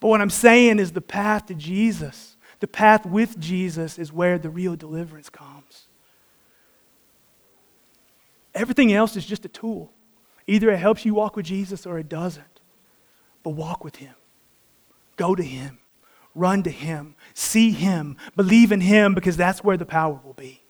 But 0.00 0.08
what 0.08 0.20
I'm 0.20 0.30
saying 0.30 0.80
is 0.80 0.90
the 0.90 1.00
path 1.00 1.46
to 1.46 1.54
Jesus, 1.54 2.36
the 2.58 2.66
path 2.66 3.06
with 3.06 3.38
Jesus 3.38 3.98
is 3.98 4.12
where 4.12 4.38
the 4.38 4.50
real 4.50 4.74
deliverance 4.74 5.30
comes. 5.30 5.63
Everything 8.54 8.92
else 8.92 9.16
is 9.16 9.26
just 9.26 9.44
a 9.44 9.48
tool. 9.48 9.92
Either 10.46 10.70
it 10.70 10.78
helps 10.78 11.04
you 11.04 11.14
walk 11.14 11.36
with 11.36 11.46
Jesus 11.46 11.86
or 11.86 11.98
it 11.98 12.08
doesn't. 12.08 12.60
But 13.42 13.50
walk 13.50 13.84
with 13.84 13.96
Him. 13.96 14.14
Go 15.16 15.34
to 15.34 15.42
Him. 15.42 15.78
Run 16.34 16.62
to 16.62 16.70
Him. 16.70 17.16
See 17.34 17.70
Him. 17.70 18.16
Believe 18.36 18.72
in 18.72 18.80
Him 18.80 19.14
because 19.14 19.36
that's 19.36 19.64
where 19.64 19.76
the 19.76 19.86
power 19.86 20.20
will 20.24 20.34
be. 20.34 20.62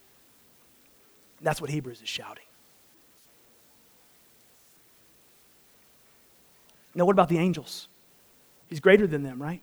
That's 1.41 1.61
what 1.61 1.71
Hebrews 1.71 2.01
is 2.01 2.09
shouting. 2.09 2.45
Now, 6.95 7.05
what 7.05 7.13
about 7.13 7.29
the 7.29 7.39
angels? 7.39 7.89
He's 8.69 8.81
greater 8.81 9.07
than 9.07 9.23
them, 9.23 9.43
right? 9.43 9.61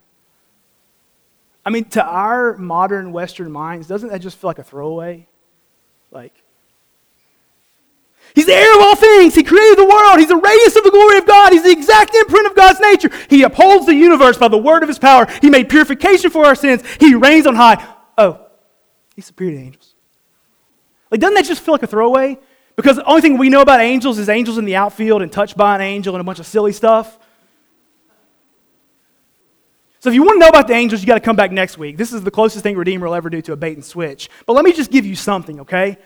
I 1.65 1.69
mean, 1.69 1.85
to 1.85 2.03
our 2.03 2.57
modern 2.57 3.11
Western 3.11 3.51
minds, 3.51 3.87
doesn't 3.87 4.09
that 4.09 4.19
just 4.19 4.37
feel 4.37 4.49
like 4.49 4.59
a 4.59 4.63
throwaway? 4.63 5.27
Like, 6.11 6.40
He's 8.33 8.45
the 8.45 8.53
heir 8.53 8.75
of 8.75 8.81
all 8.81 8.95
things. 8.95 9.35
He 9.35 9.43
created 9.43 9.77
the 9.77 9.85
world. 9.85 10.19
He's 10.19 10.29
the 10.29 10.37
radiance 10.37 10.75
of 10.75 10.83
the 10.83 10.91
glory 10.91 11.17
of 11.17 11.25
God. 11.25 11.51
He's 11.51 11.63
the 11.63 11.71
exact 11.71 12.15
imprint 12.15 12.47
of 12.47 12.55
God's 12.55 12.79
nature. 12.79 13.09
He 13.29 13.43
upholds 13.43 13.85
the 13.85 13.95
universe 13.95 14.37
by 14.37 14.47
the 14.47 14.57
word 14.57 14.83
of 14.83 14.89
his 14.89 14.99
power. 14.99 15.27
He 15.41 15.49
made 15.49 15.69
purification 15.69 16.29
for 16.29 16.45
our 16.45 16.55
sins. 16.55 16.83
He 16.99 17.13
reigns 17.15 17.45
on 17.45 17.55
high. 17.55 17.85
Oh, 18.17 18.47
he's 19.15 19.25
superior 19.25 19.57
to 19.57 19.63
angels. 19.65 19.95
Like, 21.09 21.19
doesn't 21.19 21.35
that 21.35 21.45
just 21.45 21.61
feel 21.61 21.73
like 21.73 21.83
a 21.83 21.87
throwaway? 21.87 22.39
Because 22.75 22.95
the 22.95 23.05
only 23.05 23.21
thing 23.21 23.37
we 23.37 23.49
know 23.49 23.61
about 23.61 23.81
angels 23.81 24.17
is 24.17 24.29
angels 24.29 24.57
in 24.57 24.65
the 24.65 24.75
outfield 24.77 25.21
and 25.21 25.31
touched 25.31 25.57
by 25.57 25.75
an 25.75 25.81
angel 25.81 26.15
and 26.15 26.21
a 26.21 26.23
bunch 26.23 26.39
of 26.39 26.47
silly 26.47 26.71
stuff. 26.71 27.19
So 29.99 30.09
if 30.09 30.15
you 30.15 30.23
want 30.23 30.37
to 30.37 30.39
know 30.39 30.47
about 30.47 30.67
the 30.67 30.73
angels, 30.73 31.01
you 31.01 31.07
got 31.07 31.13
to 31.13 31.19
come 31.19 31.35
back 31.35 31.51
next 31.51 31.77
week. 31.77 31.95
This 31.95 32.11
is 32.11 32.23
the 32.23 32.31
closest 32.31 32.63
thing 32.63 32.75
Redeemer 32.75 33.05
will 33.05 33.13
ever 33.13 33.29
do 33.29 33.39
to 33.43 33.53
a 33.53 33.55
bait 33.55 33.73
and 33.73 33.85
switch. 33.85 34.29
But 34.47 34.53
let 34.53 34.65
me 34.65 34.73
just 34.73 34.89
give 34.89 35.05
you 35.05 35.15
something, 35.15 35.59
okay? 35.59 35.99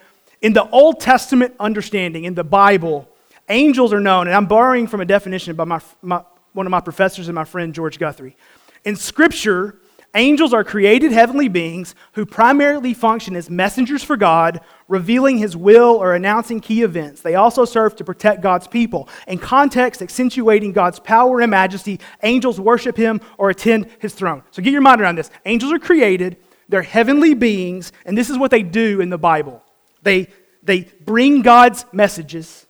In 0.45 0.53
the 0.53 0.69
Old 0.69 0.99
Testament 0.99 1.55
understanding, 1.59 2.25
in 2.25 2.35
the 2.35 2.43
Bible, 2.43 3.09
angels 3.49 3.91
are 3.91 3.99
known, 3.99 4.27
and 4.27 4.35
I'm 4.35 4.45
borrowing 4.45 4.85
from 4.85 5.01
a 5.01 5.05
definition 5.05 5.55
by 5.55 5.63
my, 5.63 5.81
my, 6.03 6.21
one 6.53 6.67
of 6.67 6.69
my 6.69 6.81
professors 6.81 7.27
and 7.27 7.33
my 7.33 7.45
friend 7.45 7.73
George 7.73 7.97
Guthrie. 7.97 8.37
In 8.83 8.95
Scripture, 8.95 9.79
angels 10.13 10.53
are 10.53 10.63
created 10.63 11.11
heavenly 11.11 11.47
beings 11.47 11.95
who 12.11 12.27
primarily 12.27 12.93
function 12.93 13.35
as 13.35 13.49
messengers 13.49 14.03
for 14.03 14.15
God, 14.17 14.61
revealing 14.87 15.39
his 15.39 15.57
will 15.57 15.95
or 15.95 16.13
announcing 16.13 16.59
key 16.59 16.83
events. 16.83 17.21
They 17.21 17.33
also 17.33 17.65
serve 17.65 17.95
to 17.95 18.03
protect 18.03 18.43
God's 18.43 18.67
people. 18.67 19.09
In 19.27 19.39
context 19.39 20.03
accentuating 20.03 20.73
God's 20.73 20.99
power 20.99 21.41
and 21.41 21.49
majesty, 21.49 21.99
angels 22.21 22.59
worship 22.59 22.95
him 22.95 23.19
or 23.39 23.49
attend 23.49 23.87
his 23.97 24.13
throne. 24.13 24.43
So 24.51 24.61
get 24.61 24.73
your 24.73 24.81
mind 24.81 25.01
around 25.01 25.15
this. 25.17 25.31
Angels 25.47 25.73
are 25.73 25.79
created, 25.79 26.37
they're 26.69 26.83
heavenly 26.83 27.33
beings, 27.33 27.91
and 28.05 28.15
this 28.15 28.29
is 28.29 28.37
what 28.37 28.51
they 28.51 28.61
do 28.61 29.01
in 29.01 29.09
the 29.09 29.17
Bible. 29.17 29.63
They, 30.05 30.27
they 30.61 30.81
bring 31.03 31.41
God's 31.41 31.83
messages, 31.91 32.65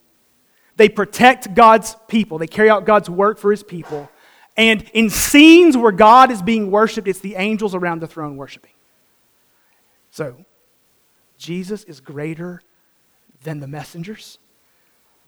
they 0.78 0.90
protect 0.90 1.54
God's 1.54 1.96
people, 2.08 2.40
they 2.40 2.48
carry 2.48 2.70
out 2.70 2.86
God's 2.86 3.10
work 3.10 3.38
for 3.38 3.52
his 3.52 3.62
people. 3.62 4.10
And 4.58 4.90
in 4.94 5.10
scenes 5.10 5.76
where 5.76 5.92
God 5.92 6.32
is 6.32 6.42
being 6.42 6.72
worshiped, 6.72 7.10
it's 7.10 7.20
the 7.20 7.36
angels 7.36 7.76
around 7.76 8.02
the 8.02 8.08
throne 8.08 8.38
worshiping. 8.38 8.72
So, 10.12 10.46
Jesus 11.38 11.84
is 11.84 12.00
greater 12.00 12.62
than 13.44 13.60
the 13.60 13.68
messengers. 13.68 14.40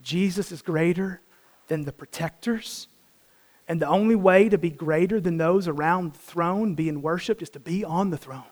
Jesus 0.02 0.54
is 0.54 0.62
greater 0.62 1.20
than 1.68 1.84
the 1.84 1.92
protectors. 1.92 2.88
And 3.68 3.82
the 3.82 3.88
only 3.88 4.16
way 4.16 4.48
to 4.48 4.58
be 4.58 4.70
greater 4.70 5.20
than 5.20 5.36
those 5.38 5.68
around 5.68 6.14
the 6.14 6.20
throne 6.20 6.74
being 6.74 7.02
worshiped 7.02 7.42
is 7.42 7.50
to 7.50 7.60
be 7.60 7.84
on 7.84 8.12
the 8.12 8.18
throne. 8.18 8.44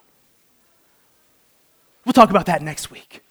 We'll 2.04 2.12
talk 2.12 2.30
about 2.30 2.48
that 2.48 2.62
next 2.62 2.92
week. 2.92 3.25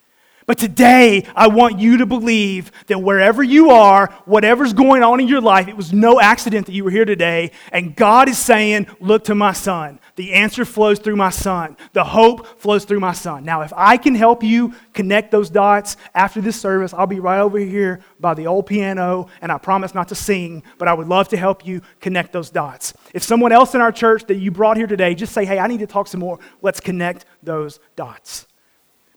But 0.46 0.58
today, 0.58 1.26
I 1.34 1.48
want 1.48 1.78
you 1.78 1.98
to 1.98 2.06
believe 2.06 2.70
that 2.88 2.98
wherever 2.98 3.42
you 3.42 3.70
are, 3.70 4.08
whatever's 4.26 4.74
going 4.74 5.02
on 5.02 5.18
in 5.20 5.26
your 5.26 5.40
life, 5.40 5.68
it 5.68 5.76
was 5.76 5.92
no 5.92 6.20
accident 6.20 6.66
that 6.66 6.72
you 6.72 6.84
were 6.84 6.90
here 6.90 7.06
today. 7.06 7.50
And 7.72 7.96
God 7.96 8.28
is 8.28 8.38
saying, 8.38 8.88
Look 9.00 9.24
to 9.24 9.34
my 9.34 9.52
son. 9.52 10.00
The 10.16 10.34
answer 10.34 10.66
flows 10.66 10.98
through 10.98 11.16
my 11.16 11.30
son. 11.30 11.78
The 11.94 12.04
hope 12.04 12.60
flows 12.60 12.84
through 12.84 13.00
my 13.00 13.12
son. 13.12 13.44
Now, 13.44 13.62
if 13.62 13.72
I 13.74 13.96
can 13.96 14.14
help 14.14 14.42
you 14.42 14.74
connect 14.92 15.30
those 15.30 15.48
dots 15.48 15.96
after 16.14 16.42
this 16.42 16.60
service, 16.60 16.92
I'll 16.92 17.06
be 17.06 17.20
right 17.20 17.40
over 17.40 17.58
here 17.58 18.00
by 18.20 18.34
the 18.34 18.46
old 18.46 18.66
piano, 18.66 19.28
and 19.40 19.50
I 19.50 19.56
promise 19.56 19.94
not 19.94 20.08
to 20.08 20.14
sing, 20.14 20.62
but 20.76 20.88
I 20.88 20.94
would 20.94 21.08
love 21.08 21.28
to 21.28 21.38
help 21.38 21.66
you 21.66 21.80
connect 22.00 22.32
those 22.32 22.50
dots. 22.50 22.92
If 23.14 23.22
someone 23.22 23.52
else 23.52 23.74
in 23.74 23.80
our 23.80 23.92
church 23.92 24.24
that 24.26 24.36
you 24.36 24.50
brought 24.50 24.76
here 24.76 24.86
today, 24.86 25.14
just 25.14 25.32
say, 25.32 25.46
Hey, 25.46 25.58
I 25.58 25.66
need 25.68 25.80
to 25.80 25.86
talk 25.86 26.06
some 26.06 26.20
more. 26.20 26.38
Let's 26.60 26.80
connect 26.80 27.24
those 27.42 27.80
dots. 27.96 28.46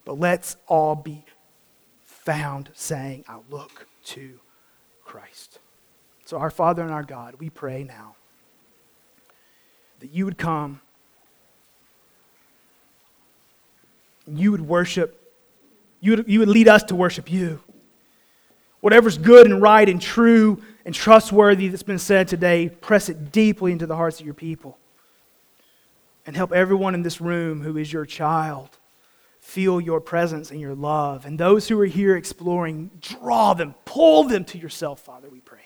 But 0.08 0.18
let's 0.18 0.56
all 0.66 0.94
be 0.94 1.22
found 2.02 2.70
saying, 2.72 3.26
I 3.28 3.40
look 3.50 3.86
to 4.04 4.40
Christ. 5.04 5.58
So, 6.24 6.38
our 6.38 6.48
Father 6.48 6.80
and 6.80 6.90
our 6.90 7.02
God, 7.02 7.34
we 7.38 7.50
pray 7.50 7.84
now 7.84 8.16
that 10.00 10.10
you 10.10 10.24
would 10.24 10.38
come, 10.38 10.80
you 14.26 14.50
would 14.50 14.62
worship, 14.62 15.30
you 16.00 16.16
would, 16.16 16.24
you 16.26 16.38
would 16.38 16.48
lead 16.48 16.68
us 16.68 16.84
to 16.84 16.94
worship 16.94 17.30
you. 17.30 17.60
Whatever's 18.80 19.18
good 19.18 19.44
and 19.46 19.60
right 19.60 19.86
and 19.86 20.00
true 20.00 20.62
and 20.86 20.94
trustworthy 20.94 21.68
that's 21.68 21.82
been 21.82 21.98
said 21.98 22.28
today, 22.28 22.70
press 22.70 23.10
it 23.10 23.30
deeply 23.30 23.72
into 23.72 23.86
the 23.86 23.96
hearts 23.96 24.20
of 24.20 24.24
your 24.24 24.34
people. 24.34 24.78
And 26.24 26.34
help 26.34 26.54
everyone 26.54 26.94
in 26.94 27.02
this 27.02 27.20
room 27.20 27.60
who 27.60 27.76
is 27.76 27.92
your 27.92 28.06
child 28.06 28.78
feel 29.48 29.80
your 29.80 29.98
presence 29.98 30.50
and 30.50 30.60
your 30.60 30.74
love. 30.74 31.24
And 31.24 31.40
those 31.40 31.66
who 31.66 31.80
are 31.80 31.86
here 31.86 32.16
exploring, 32.16 32.90
draw 33.00 33.54
them, 33.54 33.74
pull 33.86 34.24
them 34.24 34.44
to 34.44 34.58
yourself, 34.58 35.00
Father, 35.00 35.30
we 35.30 35.40
pray. 35.40 35.64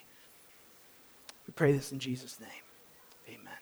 We 1.48 1.52
pray 1.52 1.72
this 1.72 1.90
in 1.90 1.98
Jesus' 1.98 2.38
name. 2.38 2.48
Amen. 3.28 3.52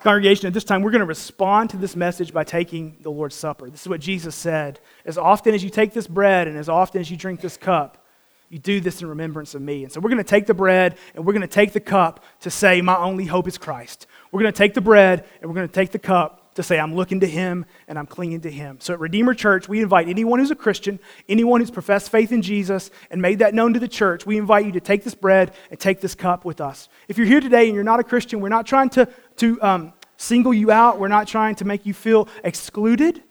Congregation, 0.00 0.46
at 0.46 0.54
this 0.54 0.64
time, 0.64 0.80
we're 0.80 0.92
going 0.92 1.00
to 1.00 1.06
respond 1.06 1.68
to 1.70 1.76
this 1.76 1.94
message 1.94 2.32
by 2.32 2.42
taking 2.42 2.96
the 3.02 3.10
Lord's 3.10 3.34
Supper. 3.34 3.68
This 3.68 3.82
is 3.82 3.88
what 3.88 4.00
Jesus 4.00 4.34
said. 4.34 4.80
As 5.04 5.18
often 5.18 5.54
as 5.54 5.62
you 5.62 5.68
take 5.68 5.92
this 5.92 6.06
bread 6.06 6.48
and 6.48 6.56
as 6.56 6.70
often 6.70 6.98
as 6.98 7.10
you 7.10 7.18
drink 7.18 7.42
this 7.42 7.58
cup, 7.58 8.06
you 8.48 8.58
do 8.58 8.80
this 8.80 9.02
in 9.02 9.08
remembrance 9.08 9.54
of 9.54 9.60
me. 9.60 9.82
And 9.84 9.92
so 9.92 10.00
we're 10.00 10.08
going 10.08 10.24
to 10.24 10.24
take 10.24 10.46
the 10.46 10.54
bread 10.54 10.96
and 11.14 11.26
we're 11.26 11.34
going 11.34 11.42
to 11.42 11.46
take 11.46 11.74
the 11.74 11.80
cup 11.80 12.24
to 12.40 12.50
say, 12.50 12.80
My 12.80 12.96
only 12.96 13.26
hope 13.26 13.46
is 13.46 13.58
Christ. 13.58 14.06
We're 14.30 14.40
going 14.40 14.52
to 14.54 14.58
take 14.58 14.72
the 14.72 14.80
bread 14.80 15.26
and 15.42 15.50
we're 15.50 15.54
going 15.54 15.68
to 15.68 15.74
take 15.74 15.90
the 15.90 15.98
cup 15.98 16.41
to 16.54 16.62
say, 16.62 16.78
I'm 16.78 16.94
looking 16.94 17.20
to 17.20 17.26
him 17.26 17.64
and 17.88 17.98
I'm 17.98 18.06
clinging 18.06 18.42
to 18.42 18.50
him. 18.50 18.78
So 18.80 18.92
at 18.92 19.00
Redeemer 19.00 19.34
Church, 19.34 19.68
we 19.68 19.80
invite 19.80 20.08
anyone 20.08 20.38
who's 20.38 20.50
a 20.50 20.56
Christian, 20.56 20.98
anyone 21.28 21.60
who's 21.60 21.70
professed 21.70 22.10
faith 22.10 22.32
in 22.32 22.42
Jesus 22.42 22.90
and 23.10 23.22
made 23.22 23.38
that 23.38 23.54
known 23.54 23.72
to 23.74 23.80
the 23.80 23.88
church, 23.88 24.26
we 24.26 24.36
invite 24.36 24.66
you 24.66 24.72
to 24.72 24.80
take 24.80 25.04
this 25.04 25.14
bread 25.14 25.52
and 25.70 25.80
take 25.80 26.00
this 26.00 26.14
cup 26.14 26.44
with 26.44 26.60
us. 26.60 26.88
If 27.08 27.16
you're 27.16 27.26
here 27.26 27.40
today 27.40 27.66
and 27.66 27.74
you're 27.74 27.84
not 27.84 28.00
a 28.00 28.04
Christian, 28.04 28.40
we're 28.40 28.48
not 28.50 28.66
trying 28.66 28.90
to, 28.90 29.08
to 29.36 29.62
um, 29.62 29.92
single 30.16 30.52
you 30.52 30.70
out, 30.70 30.98
we're 30.98 31.08
not 31.08 31.26
trying 31.26 31.54
to 31.56 31.64
make 31.64 31.86
you 31.86 31.94
feel 31.94 32.28
excluded. 32.44 33.22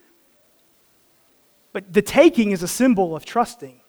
But 1.73 1.93
the 1.93 2.01
taking 2.01 2.51
is 2.51 2.63
a 2.63 2.67
symbol 2.67 3.15
of 3.15 3.23
trusting. 3.23 3.79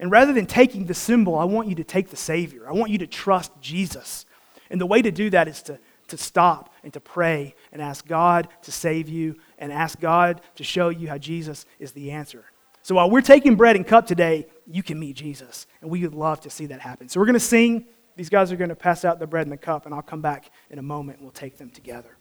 And 0.00 0.10
rather 0.10 0.32
than 0.32 0.46
taking 0.46 0.86
the 0.86 0.94
symbol, 0.94 1.38
I 1.38 1.44
want 1.44 1.68
you 1.68 1.76
to 1.76 1.84
take 1.84 2.10
the 2.10 2.16
Savior. 2.16 2.68
I 2.68 2.72
want 2.72 2.90
you 2.90 2.98
to 2.98 3.06
trust 3.06 3.52
Jesus. 3.60 4.26
And 4.68 4.80
the 4.80 4.86
way 4.86 5.00
to 5.00 5.10
do 5.10 5.30
that 5.30 5.46
is 5.46 5.62
to, 5.62 5.78
to 6.16 6.22
stop 6.22 6.72
and 6.84 6.92
to 6.92 7.00
pray 7.00 7.54
and 7.72 7.82
ask 7.82 8.06
God 8.06 8.48
to 8.62 8.70
save 8.70 9.08
you 9.08 9.36
and 9.58 9.72
ask 9.72 9.98
God 9.98 10.40
to 10.54 10.64
show 10.64 10.88
you 10.88 11.08
how 11.08 11.18
Jesus 11.18 11.66
is 11.80 11.92
the 11.92 12.12
answer. 12.12 12.44
So 12.82 12.94
while 12.94 13.10
we're 13.10 13.20
taking 13.20 13.56
bread 13.56 13.76
and 13.76 13.86
cup 13.86 14.06
today, 14.06 14.46
you 14.66 14.82
can 14.82 15.00
meet 15.00 15.16
Jesus. 15.16 15.66
And 15.80 15.90
we 15.90 16.02
would 16.02 16.14
love 16.14 16.40
to 16.42 16.50
see 16.50 16.66
that 16.66 16.80
happen. 16.80 17.08
So 17.08 17.18
we're 17.18 17.26
going 17.26 17.34
to 17.34 17.40
sing. 17.40 17.86
These 18.14 18.28
guys 18.28 18.52
are 18.52 18.56
going 18.56 18.68
to 18.68 18.76
pass 18.76 19.04
out 19.04 19.18
the 19.18 19.26
bread 19.26 19.46
and 19.46 19.52
the 19.52 19.56
cup, 19.56 19.86
and 19.86 19.94
I'll 19.94 20.02
come 20.02 20.20
back 20.20 20.50
in 20.70 20.78
a 20.78 20.82
moment 20.82 21.18
and 21.18 21.24
we'll 21.24 21.32
take 21.32 21.58
them 21.58 21.70
together. 21.70 22.16